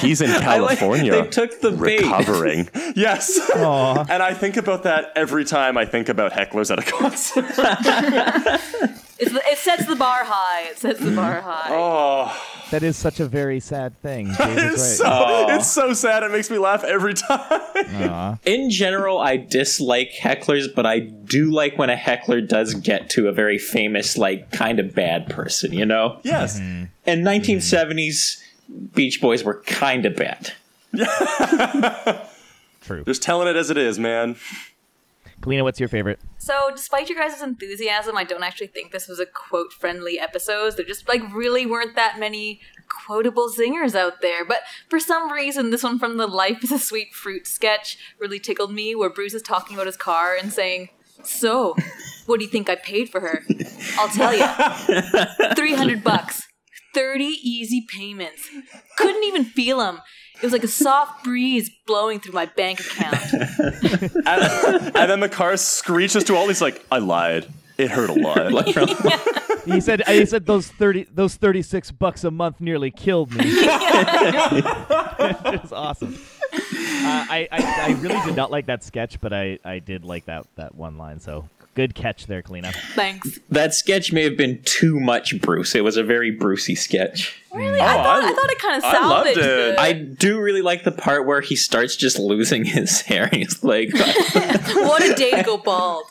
he's 0.00 0.20
in 0.20 0.30
I 0.30 0.58
like 0.58 0.78
California 0.78 1.12
they 1.12 1.28
took 1.28 1.60
the 1.60 1.70
bait. 1.72 2.00
recovering. 2.00 2.68
yes. 2.96 3.38
Aw. 3.54 4.06
And 4.08 4.22
I 4.22 4.34
think 4.34 4.56
about 4.56 4.84
that 4.84 5.12
every 5.16 5.44
time 5.44 5.76
I 5.76 5.84
think 5.84 6.08
about 6.08 6.32
hecklers 6.32 6.70
at 6.70 6.78
a 6.78 6.90
concert. 6.90 7.46
It's, 9.22 9.32
it 9.34 9.58
sets 9.58 9.84
the 9.84 9.96
bar 9.96 10.24
high. 10.24 10.70
It 10.70 10.78
sets 10.78 10.98
the 10.98 11.10
bar 11.14 11.38
oh. 11.44 11.50
high. 11.50 11.68
Oh, 11.70 12.59
That 12.70 12.82
is 12.82 12.96
such 12.96 13.18
a 13.20 13.26
very 13.26 13.60
sad 13.60 14.00
thing. 14.00 14.28
It's 14.40 14.82
is 14.82 14.98
so, 14.98 15.04
right. 15.04 15.46
it's 15.50 15.70
so 15.70 15.92
sad. 15.92 16.22
It 16.22 16.30
makes 16.30 16.50
me 16.50 16.58
laugh 16.58 16.84
every 16.84 17.14
time. 17.14 17.40
Aw. 17.50 18.38
In 18.44 18.70
general, 18.70 19.18
I 19.18 19.36
dislike 19.36 20.12
hecklers, 20.12 20.72
but 20.74 20.86
I 20.86 21.00
do 21.00 21.50
like 21.50 21.78
when 21.78 21.90
a 21.90 21.96
heckler 21.96 22.40
does 22.40 22.74
get 22.74 23.10
to 23.10 23.28
a 23.28 23.32
very 23.32 23.58
famous, 23.58 24.16
like, 24.16 24.52
kind 24.52 24.78
of 24.78 24.94
bad 24.94 25.28
person, 25.28 25.72
you 25.72 25.86
know? 25.86 26.20
yes. 26.22 26.60
Mm-hmm. 26.60 26.84
In 27.06 27.22
1970s, 27.22 28.40
Beach 28.94 29.20
Boys 29.20 29.42
were 29.42 29.62
kind 29.62 30.06
of 30.06 30.14
bad. 30.16 30.52
True. 32.82 33.04
Just 33.04 33.22
telling 33.22 33.48
it 33.48 33.56
as 33.56 33.70
it 33.70 33.78
is, 33.78 33.98
man. 33.98 34.36
Kalina, 35.42 35.62
what's 35.62 35.80
your 35.80 35.88
favorite? 35.88 36.20
So, 36.36 36.70
despite 36.74 37.08
your 37.08 37.18
guys' 37.18 37.40
enthusiasm, 37.40 38.16
I 38.16 38.24
don't 38.24 38.42
actually 38.42 38.66
think 38.66 38.92
this 38.92 39.08
was 39.08 39.18
a 39.18 39.26
quote 39.26 39.72
friendly 39.72 40.18
episode. 40.18 40.76
There 40.76 40.84
just 40.84 41.08
like 41.08 41.22
really 41.34 41.64
weren't 41.64 41.96
that 41.96 42.18
many 42.18 42.60
quotable 42.88 43.48
zingers 43.48 43.94
out 43.94 44.20
there. 44.20 44.44
But 44.44 44.60
for 44.88 45.00
some 45.00 45.32
reason, 45.32 45.70
this 45.70 45.82
one 45.82 45.98
from 45.98 46.18
the 46.18 46.26
Life 46.26 46.62
is 46.62 46.72
a 46.72 46.78
Sweet 46.78 47.14
Fruit 47.14 47.46
sketch 47.46 47.96
really 48.18 48.38
tickled 48.38 48.72
me, 48.72 48.94
where 48.94 49.08
Bruce 49.10 49.32
is 49.34 49.42
talking 49.42 49.76
about 49.76 49.86
his 49.86 49.96
car 49.96 50.34
and 50.34 50.52
saying, 50.52 50.90
So, 51.24 51.74
what 52.26 52.38
do 52.38 52.44
you 52.44 52.50
think 52.50 52.68
I 52.68 52.74
paid 52.76 53.08
for 53.08 53.20
her? 53.20 53.42
I'll 53.98 54.08
tell 54.08 54.34
you 54.34 54.46
300 55.56 56.04
bucks, 56.04 56.48
30 56.94 57.24
easy 57.24 57.84
payments. 57.88 58.48
Couldn't 58.96 59.24
even 59.24 59.44
feel 59.44 59.78
them. 59.78 60.00
It 60.36 60.42
was 60.42 60.52
like 60.52 60.64
a 60.64 60.68
soft 60.68 61.22
breeze 61.24 61.70
blowing 61.86 62.18
through 62.20 62.32
my 62.32 62.46
bank 62.46 62.80
account. 62.80 63.16
And, 64.26 64.96
and 64.96 65.10
then 65.10 65.20
the 65.20 65.28
car 65.28 65.56
screeches 65.58 66.24
to 66.24 66.34
all. 66.34 66.48
He's 66.48 66.62
like, 66.62 66.82
I 66.90 66.98
lied. 66.98 67.46
It 67.76 67.90
hurt 67.90 68.08
a 68.10 68.14
lot. 68.14 68.50
Like, 68.52 68.74
from- 68.74 68.88
He 69.66 69.80
said. 69.80 70.02
He 70.06 70.24
said 70.26 70.46
those 70.46 70.68
thirty, 70.68 71.04
those 71.14 71.36
thirty-six 71.36 71.90
bucks 71.90 72.24
a 72.24 72.30
month 72.30 72.60
nearly 72.60 72.90
killed 72.90 73.30
me. 73.32 73.44
it 73.46 75.62
was 75.62 75.72
awesome. 75.72 76.18
Uh, 76.52 77.26
I, 77.30 77.48
I, 77.52 77.88
I 77.88 77.92
really 78.00 78.20
did 78.26 78.36
not 78.36 78.50
like 78.50 78.66
that 78.66 78.82
sketch, 78.84 79.18
but 79.20 79.32
I, 79.32 79.58
I 79.64 79.78
did 79.78 80.04
like 80.04 80.24
that, 80.26 80.46
that 80.56 80.74
one 80.74 80.98
line. 80.98 81.20
So 81.20 81.48
good 81.80 81.94
catch 81.94 82.26
there, 82.26 82.42
Kalina. 82.42 82.74
Thanks. 82.94 83.38
that 83.48 83.72
sketch 83.72 84.12
may 84.12 84.22
have 84.22 84.36
been 84.36 84.60
too 84.64 85.00
much 85.00 85.40
Bruce. 85.40 85.74
It 85.74 85.82
was 85.82 85.96
a 85.96 86.02
very 86.02 86.30
Brucey 86.30 86.74
sketch. 86.74 87.42
Really? 87.54 87.80
I, 87.80 87.94
thought, 87.94 88.22
I- 88.22 88.30
I, 88.30 88.34
thought 88.34 88.50
it 88.50 88.58
kind 88.58 88.76
of 88.76 88.84
I 88.84 88.92
loved 89.08 89.34
salvaged 89.34 89.38
it. 89.40 89.78
I 89.78 89.92
do 89.94 90.40
really 90.40 90.60
like 90.60 90.84
the 90.84 90.92
part 90.92 91.26
where 91.26 91.40
he 91.40 91.56
starts 91.56 91.96
just 91.96 92.18
losing 92.18 92.64
his 92.76 93.00
hair. 93.00 93.28
He's 93.32 93.64
like, 93.64 93.92
what 93.94 95.02
a 95.02 95.14
day 95.14 95.30
to 95.30 95.42
go 95.42 95.56
bald. 95.56 96.04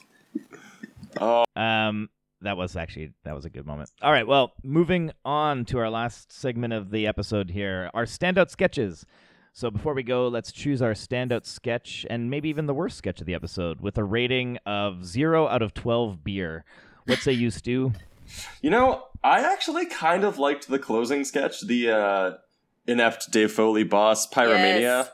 Oh. 1.20 1.44
Um, 1.56 2.10
that 2.42 2.56
was 2.56 2.78
actually 2.78 3.12
that 3.26 3.36
was 3.36 3.44
a 3.44 3.50
good 3.50 3.66
moment. 3.66 3.90
All 4.02 4.14
right, 4.14 4.26
well, 4.26 4.54
moving 4.64 5.12
on 5.26 5.66
to 5.66 5.78
our 5.80 5.90
last 5.90 6.32
segment 6.32 6.72
of 6.72 6.90
the 6.90 7.06
episode 7.06 7.50
here, 7.50 7.90
our 7.94 8.06
standout 8.06 8.50
sketches. 8.50 9.06
So 9.60 9.69
before 9.69 9.93
we 9.93 10.04
go, 10.04 10.30
let's 10.30 10.54
choose 10.54 10.82
our 10.82 10.93
standout 10.93 11.45
sketch 11.45 12.06
and 12.10 12.30
maybe 12.30 12.48
even 12.48 12.65
the 12.65 12.74
worst 12.74 12.98
sketch 12.98 13.19
of 13.19 13.28
the 13.28 13.34
episode 13.34 13.82
with 13.82 13.98
a 13.98 14.06
rating 14.06 14.58
of 14.65 15.06
zero 15.06 15.50
out 15.50 15.62
of 15.62 15.74
twelve 15.74 16.24
beer. 16.24 16.63
What 17.08 17.19
say 17.19 17.34
you, 17.34 17.52
Stu? 17.52 17.91
You 18.62 18.69
know, 18.69 19.04
I 19.22 19.41
actually 19.41 19.86
kind 19.88 20.24
of 20.24 20.39
liked 20.39 20.69
the 20.69 20.80
closing 20.80 21.26
sketch, 21.26 21.60
the 21.67 21.91
uh, 21.91 22.32
inept 22.88 23.32
Dave 23.32 23.52
Foley 23.52 23.84
boss 23.84 24.30
Pyromania. 24.30 24.80
Yes. 24.80 25.12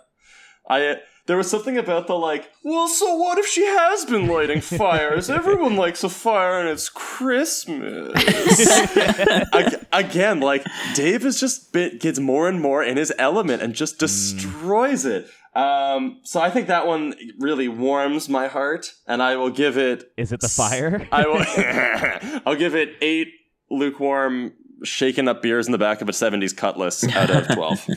I 0.69 0.97
there 1.27 1.37
was 1.37 1.49
something 1.49 1.77
about 1.77 2.07
the 2.07 2.13
like, 2.15 2.51
well, 2.63 2.87
so 2.87 3.15
what 3.15 3.37
if 3.37 3.45
she 3.47 3.65
has 3.65 4.05
been 4.05 4.27
lighting 4.27 4.61
fires? 4.61 5.29
Everyone 5.29 5.75
likes 5.75 6.03
a 6.03 6.09
fire 6.09 6.59
and 6.59 6.69
it's 6.69 6.89
Christmas. 6.89 8.13
Ag- 9.53 9.85
Again, 9.91 10.39
like 10.39 10.65
Dave 10.93 11.25
is 11.25 11.39
just 11.39 11.73
bit 11.73 11.99
gets 11.99 12.19
more 12.19 12.47
and 12.47 12.61
more 12.61 12.83
in 12.83 12.97
his 12.97 13.11
element 13.17 13.61
and 13.61 13.73
just 13.73 13.97
destroys 13.97 15.05
it. 15.05 15.27
Um, 15.55 16.19
so 16.23 16.41
I 16.41 16.49
think 16.49 16.67
that 16.67 16.85
one 16.85 17.15
really 17.39 17.69
warms 17.69 18.27
my 18.27 18.47
heart, 18.47 18.93
and 19.07 19.23
I 19.23 19.37
will 19.37 19.49
give 19.49 19.77
it 19.77 20.11
Is 20.17 20.33
it 20.33 20.41
the 20.41 20.49
fire? 20.49 21.07
I 21.13 21.25
will. 21.25 22.41
I'll 22.45 22.57
give 22.57 22.75
it 22.75 22.95
eight 23.01 23.29
lukewarm, 23.71 24.51
shaken 24.83 25.29
up 25.29 25.41
beers 25.41 25.65
in 25.67 25.71
the 25.71 25.77
back 25.77 26.01
of 26.01 26.09
a 26.09 26.11
'70s 26.11 26.55
Cutlass 26.55 27.07
out 27.15 27.29
of 27.29 27.47
twelve. 27.55 27.87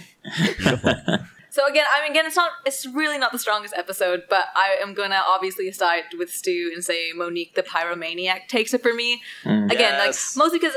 So 1.50 1.66
again, 1.66 1.84
I 1.90 2.02
mean, 2.02 2.12
again, 2.12 2.26
it's 2.26 2.36
not, 2.36 2.50
it's 2.66 2.86
really 2.86 3.18
not 3.18 3.32
the 3.32 3.38
strongest 3.38 3.74
episode, 3.76 4.24
but 4.28 4.46
I 4.54 4.76
am 4.82 4.94
gonna 4.94 5.22
obviously 5.26 5.70
side 5.72 6.04
with 6.18 6.30
Stu 6.30 6.70
and 6.74 6.84
say 6.84 7.12
Monique 7.14 7.54
the 7.54 7.62
Pyromaniac 7.62 8.48
takes 8.48 8.74
it 8.74 8.82
for 8.82 8.92
me. 8.92 9.22
Mm. 9.44 9.66
Again, 9.66 9.94
Yes. 9.94 10.36
like 10.36 10.44
mostly 10.44 10.58
because 10.58 10.76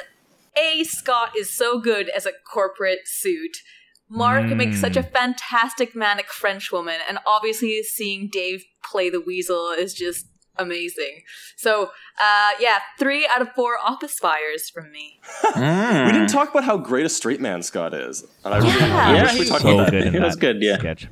a 0.58 0.84
Scott 0.84 1.38
is 1.38 1.50
so 1.50 1.80
good 1.80 2.10
as 2.10 2.26
a 2.26 2.32
corporate 2.52 3.08
suit. 3.08 3.58
Mark 4.10 4.44
mm. 4.44 4.58
makes 4.58 4.80
such 4.80 4.98
a 4.98 5.04
fantastic 5.04 5.96
manic 5.96 6.28
French 6.28 6.72
woman, 6.72 7.00
and 7.08 7.20
obviously 7.26 7.82
seeing 7.84 8.30
Dave 8.30 8.66
play 8.84 9.10
the 9.10 9.22
weasel 9.22 9.70
is 9.70 9.94
just 9.94 10.26
amazing. 10.62 11.24
So, 11.58 11.92
uh, 12.20 12.52
yeah, 12.60 12.80
three 13.00 13.28
out 13.28 13.42
of 13.42 13.50
four 13.54 13.78
office 13.84 14.18
fires 14.20 14.70
from 14.70 14.92
me. 14.92 15.20
we 15.56 15.62
didn't 16.12 16.28
talk 16.30 16.50
about 16.52 16.64
how 16.64 16.78
great 16.78 17.06
a 17.06 17.10
straight 17.10 17.42
man 17.42 17.62
Scott 17.64 17.94
is, 17.94 18.24
and 18.46 18.54
I 18.54 18.58
really 18.60 18.70
Yeah. 18.80 19.08
I 19.10 19.14
Yeah, 19.16 19.24
wish 19.24 19.34
we 19.34 19.38
he's 19.40 19.50
talked 19.50 19.62
so 19.64 19.74
about 19.80 19.86
that. 19.88 19.92
good 19.92 20.08
in 20.08 20.16
It 20.16 20.20
that 20.20 20.26
was 20.26 20.36
good, 20.38 20.62
yeah. 20.62 20.78
sketch. 20.78 21.08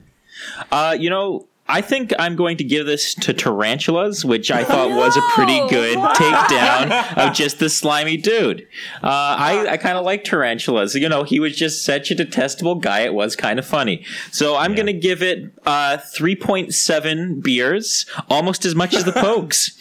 Uh, 0.72 0.96
you 0.98 1.10
know, 1.10 1.49
I 1.70 1.82
think 1.82 2.12
I'm 2.20 2.36
going 2.36 2.58
to 2.58 2.64
give 2.64 2.86
this 2.88 3.14
to 3.16 3.34
Tarantulas, 3.34 4.26
which 4.26 4.50
I 4.52 4.64
thought 4.64 4.90
was 4.90 5.16
a 5.16 5.22
pretty 5.36 5.60
No! 5.60 5.70
good 5.70 5.98
takedown 6.16 7.18
of 7.18 7.34
just 7.36 7.60
the 7.60 7.70
slimy 7.70 8.18
dude. 8.18 8.68
Uh, 9.04 9.08
I, 9.08 9.68
I 9.72 9.78
kind 9.78 9.98
of 9.98 10.04
like 10.04 10.24
Tarantulas. 10.24 10.96
You 10.96 11.08
know, 11.08 11.24
he 11.24 11.40
was 11.40 11.56
just 11.56 11.86
such 11.86 12.12
a 12.12 12.16
detestable 12.16 12.76
guy. 12.76 13.02
It 13.02 13.14
was 13.14 13.36
kind 13.36 13.60
of 13.60 13.66
funny. 13.66 14.04
So 14.32 14.56
I'm 14.56 14.74
going 14.76 14.88
to 14.88 14.94
give 14.94 15.22
it 15.22 15.54
uh, 15.66 15.98
3.7 15.98 17.44
beers, 17.44 18.06
almost 18.30 18.66
as 18.66 18.76
much 18.76 18.94
as 18.96 19.04
the 19.06 19.12
Pogues. 19.20 19.78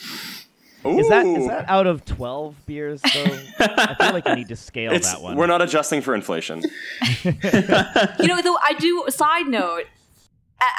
Is 0.85 1.09
that 1.09 1.27
is 1.27 1.48
that 1.48 1.68
out 1.68 1.87
of 1.88 2.05
twelve 2.05 2.55
beers 2.64 3.03
though? 3.03 3.38
I 3.59 3.94
feel 3.98 4.12
like 4.12 4.27
I 4.29 4.37
need 4.37 4.48
to 4.48 4.57
scale 4.57 4.92
It's, 4.92 5.12
that 5.12 5.20
one. 5.20 5.37
we're 5.37 5.48
not 5.48 5.61
adjusting 5.61 6.01
for 6.03 6.14
inflation. 6.14 6.62
You 7.24 8.27
know, 8.29 8.40
though, 8.40 8.57
I 8.62 8.74
do, 8.79 9.05
side 9.09 9.48
note, 9.48 9.85
a- 9.85 9.97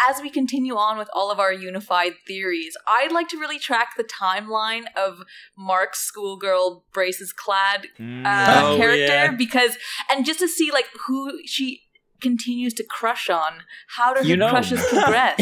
as 0.09 0.21
we 0.21 0.29
continue 0.29 0.75
on 0.75 0.97
with 0.97 1.09
all 1.13 1.31
of 1.31 1.39
our 1.39 1.53
unified 1.53 2.13
theories, 2.27 2.75
I'd 2.87 3.11
like 3.11 3.27
to 3.29 3.37
really 3.37 3.59
track 3.59 3.89
the 3.97 4.03
timeline 4.03 4.83
of 4.97 5.23
Mark's 5.57 5.99
schoolgirl 6.01 6.83
braces 6.93 7.31
clad 7.33 7.87
uh, 7.99 8.61
Oh, 8.65 8.77
character 8.77 9.05
yeah. 9.05 9.31
because, 9.31 9.77
and 10.09 10.25
just 10.25 10.39
to 10.39 10.47
see 10.47 10.71
like 10.71 10.85
who 11.07 11.39
she 11.45 11.81
continues 12.21 12.73
to 12.73 12.83
crush 12.83 13.29
on. 13.29 13.61
How 13.95 14.13
do 14.13 14.19
her 14.21 14.25
You 14.25 14.35
know. 14.35 14.49
crushes 14.49 14.85
progress? 14.89 15.41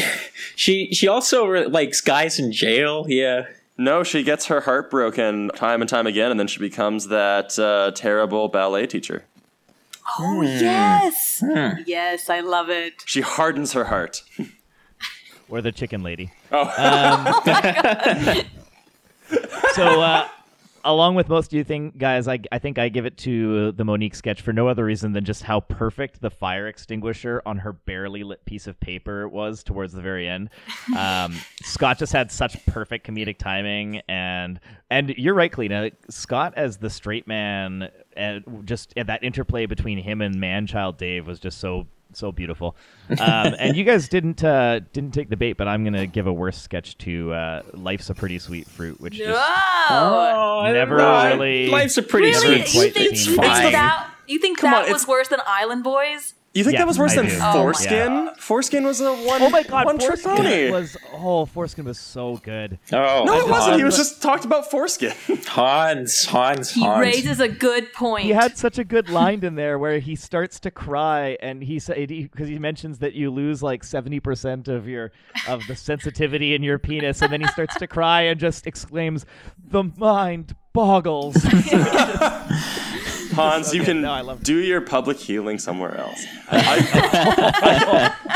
She 0.56 0.94
she 0.94 1.08
also 1.08 1.46
re- 1.48 1.66
likes 1.66 2.02
guys 2.02 2.38
in 2.40 2.52
jail. 2.52 3.06
Yeah. 3.08 3.48
No, 3.80 4.04
she 4.04 4.24
gets 4.24 4.46
her 4.48 4.62
heart 4.62 4.90
broken 4.92 5.50
time 5.56 5.82
and 5.82 5.90
time 5.90 6.08
again, 6.08 6.32
and 6.32 6.40
then 6.40 6.48
she 6.48 6.60
becomes 6.60 7.08
that 7.10 7.58
uh, 7.60 7.92
terrible 7.96 8.48
ballet 8.48 8.88
teacher. 8.88 9.24
Oh 10.20 10.38
hmm. 10.38 10.44
yes, 10.44 11.40
hmm. 11.46 11.82
yes, 11.86 12.30
I 12.30 12.40
love 12.42 12.70
it. 12.70 13.04
She 13.06 13.22
hardens 13.22 13.74
her 13.74 13.86
heart. 13.86 14.24
or 15.50 15.62
the 15.62 15.72
chicken 15.72 16.04
lady. 16.04 16.32
Oh, 16.52 16.68
um, 16.78 18.46
So 19.74 20.02
uh, 20.02 20.28
along 20.88 21.16
with 21.16 21.28
most 21.28 21.52
of 21.52 21.58
you 21.58 21.64
think 21.64 21.98
guys, 21.98 22.28
I, 22.28 22.40
I 22.52 22.60
think 22.60 22.80
I 22.80 22.90
give 22.90 23.06
it 23.06 23.18
to 23.20 23.74
the 23.74 23.84
Monique 23.84 24.16
sketch 24.16 24.42
for 24.42 24.54
no 24.54 24.68
other 24.68 24.86
reason 24.86 25.12
than 25.12 25.26
just 25.26 25.44
how 25.44 25.60
perfect 25.60 26.22
the 26.22 26.30
fire 26.30 26.68
extinguisher 26.68 27.42
on 27.46 27.58
her 27.58 27.74
barely 27.74 28.24
lit 28.24 28.44
piece 28.46 28.68
of 28.68 28.80
paper 28.80 29.28
was 29.28 29.64
towards 29.64 29.94
the 29.94 30.02
very 30.02 30.28
end. 30.28 30.50
Um, 30.98 31.36
Scott 31.62 32.00
just 32.00 32.14
had 32.14 32.32
such 32.32 32.66
perfect 32.66 33.06
comedic 33.06 33.38
timing, 33.38 34.02
and 34.08 34.60
and 34.90 35.10
you're 35.10 35.36
right, 35.36 35.52
Kalina. 35.52 35.92
Scott 36.10 36.54
as 36.56 36.78
the 36.78 36.90
straight 36.90 37.28
man, 37.28 37.90
and 38.16 38.64
just 38.66 38.94
and 38.96 39.08
that 39.10 39.24
interplay 39.24 39.68
between 39.68 40.00
him 40.00 40.22
and 40.22 40.40
man-child 40.40 40.98
Dave 40.98 41.28
was 41.28 41.40
just 41.40 41.60
so 41.60 41.86
so 42.14 42.32
beautiful. 42.32 42.76
Um, 43.10 43.56
and 43.58 43.78
you 43.78 43.86
guys 43.86 44.10
didn't 44.10 44.44
uh, 44.44 44.82
didn't 44.92 45.12
take 45.12 45.30
the 45.30 45.38
bait, 45.38 45.54
but 45.54 45.66
I'm 45.66 45.86
gonna 45.86 46.08
give 46.08 46.28
a 46.28 46.34
worse 46.34 46.58
sketch 46.62 46.98
to 47.00 47.32
uh, 47.32 47.62
"Life's 47.74 48.10
a 48.10 48.14
Pretty 48.14 48.38
Sweet 48.38 48.68
Fruit," 48.68 49.00
which 49.00 49.14
just 49.16 49.30
No. 49.30 49.36
I 50.60 50.72
Never 50.74 50.98
don't 50.98 51.40
really- 51.40 51.68
Life's 51.70 51.98
a 51.98 52.04
pretty 52.04 52.32
really? 52.32 52.66
Sweet. 52.66 52.74
You 52.74 52.82
quite 52.82 52.94
think, 52.94 53.16
seen 53.16 53.30
you 53.36 53.42
think 53.42 53.72
that 53.72 54.10
you 54.28 54.40
think 54.40 54.58
Come 54.60 54.72
that 54.72 54.88
on, 54.88 54.92
was 54.92 55.08
worse 55.08 55.30
than 55.30 55.40
Island 55.48 55.86
Boys? 55.86 56.34
You 56.58 56.64
think 56.64 56.74
Yeah, 56.74 56.80
that 56.80 56.88
was 56.88 56.98
worse 56.98 57.12
I 57.12 57.18
than 57.18 57.28
do. 57.28 57.36
Oh 57.36 57.38
my 57.38 57.54
Foreskin? 57.54 58.30
Foreskin 58.40 58.84
was 58.84 59.00
a 59.00 59.14
one. 59.14 59.44
Oh 59.44 59.50
my 59.52 59.62
god, 59.62 59.86
one 59.86 60.00
trick 60.00 60.20
Foreskin 60.20 60.44
pony. 60.44 60.72
was 60.72 60.98
oh 61.14 61.46
Foreskin 61.46 61.86
was 61.86 62.00
so 62.00 62.38
good. 62.38 62.80
Oh, 62.92 63.24
no, 63.26 63.38
it 63.38 63.48
wasn't. 63.48 63.78
He 63.78 63.84
was 63.84 63.96
just 63.96 64.24
talked 64.24 64.44
about 64.44 64.72
foreskin. 64.72 65.14
Hans, 65.46 65.46
Hans, 65.48 66.26
Hans. 66.26 66.72
He 66.72 66.82
Hans. 66.82 67.00
raises 67.00 67.40
a 67.40 67.48
good 67.48 67.94
point. 67.94 68.24
He 68.24 68.32
had 68.32 68.58
such 68.58 68.80
a 68.80 68.84
good 68.84 69.08
line 69.08 69.44
in 69.44 69.54
there 69.54 69.78
where 69.78 70.00
he 70.00 70.16
starts 70.16 70.60
to 70.62 70.72
cry 70.72 71.38
and 71.42 71.62
he 71.62 71.78
said 71.78 72.08
because 72.08 72.48
he 72.48 72.58
mentions 72.58 72.98
that 73.00 73.14
you 73.14 73.30
lose 73.30 73.62
like 73.62 73.84
70% 73.84 74.68
of 74.68 74.88
your 74.88 75.12
of 75.48 75.62
the 75.68 75.76
sensitivity 75.76 76.56
in 76.56 76.64
your 76.64 76.80
penis 76.80 77.22
and 77.22 77.32
then 77.32 77.42
he 77.42 77.48
starts 77.48 77.76
to 77.78 77.86
cry 77.86 78.22
and 78.24 78.40
just 78.40 78.66
exclaims 78.66 79.28
the 79.64 79.84
mind 79.98 80.56
boggles. 80.74 81.36
Hans, 83.38 83.74
you 83.74 83.82
Okay, 83.82 83.92
can 83.94 84.02
no, 84.02 84.12
I 84.12 84.22
love 84.22 84.44
do 84.44 84.58
your 84.58 84.82
public 84.82 85.18
healing 85.18 85.58
somewhere 85.60 85.96
else. 85.98 86.26
I, 86.52 88.14
I- 88.22 88.34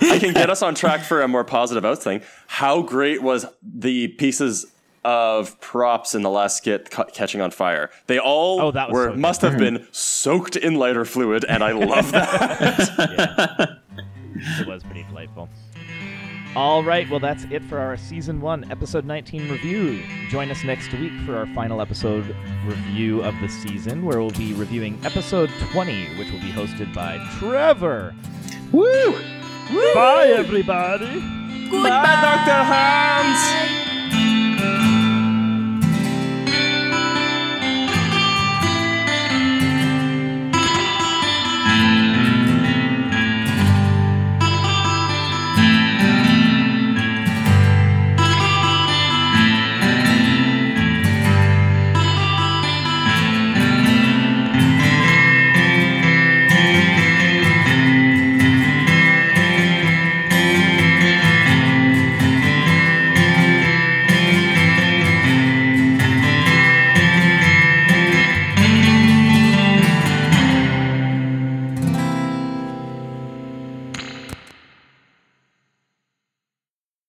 I 0.00 0.18
can 0.18 0.32
get 0.34 0.50
us 0.50 0.60
on 0.62 0.74
track 0.74 1.02
for 1.02 1.22
a 1.22 1.28
more 1.28 1.44
positive 1.44 1.84
out 1.84 2.02
thing. 2.02 2.22
How 2.48 2.82
great 2.82 3.22
was 3.22 3.46
the 3.62 4.08
pieces 4.08 4.66
of 5.04 5.60
props 5.60 6.16
in 6.16 6.22
the 6.22 6.30
last 6.30 6.56
skit 6.56 6.90
ca- 6.90 7.04
catching 7.04 7.40
on 7.40 7.52
fire? 7.52 7.90
They 8.08 8.18
all 8.18 8.60
Oh, 8.60 8.70
that 8.72 8.90
were 8.90 9.04
so 9.04 9.10
good. 9.10 9.18
must 9.20 9.40
have 9.42 9.52
mm-hmm. 9.52 9.76
been 9.76 9.86
soaked 9.92 10.56
in 10.56 10.74
lighter 10.74 11.04
fluid, 11.04 11.44
and 11.48 11.62
I 11.62 11.72
love 11.72 12.10
that. 12.10 13.78
it 14.60 14.66
was 14.66 14.82
pretty 14.82 15.04
delightful. 15.04 15.48
All 16.56 16.82
right, 16.82 17.08
well, 17.08 17.20
that's 17.20 17.44
it 17.50 17.62
for 17.64 17.78
our 17.78 17.96
season 17.96 18.40
one, 18.40 18.68
episode 18.70 19.04
19 19.04 19.50
review. 19.50 20.02
Join 20.28 20.50
us 20.50 20.64
next 20.64 20.92
week 20.94 21.12
for 21.24 21.36
our 21.36 21.46
final 21.54 21.80
episode 21.80 22.34
review 22.64 23.22
of 23.22 23.38
the 23.40 23.48
season, 23.48 24.04
where 24.04 24.18
we'll 24.18 24.30
be 24.30 24.54
reviewing 24.54 24.98
episode 25.04 25.50
20, 25.72 26.16
which 26.18 26.30
will 26.32 26.40
be 26.40 26.50
hosted 26.50 26.92
by 26.94 27.18
Trevor. 27.38 28.14
Woo! 28.72 29.12
Bye, 29.94 30.34
everybody. 30.36 31.20
Bye, 31.70 32.18
Dr. 32.22 32.64
Hans! 32.64 33.77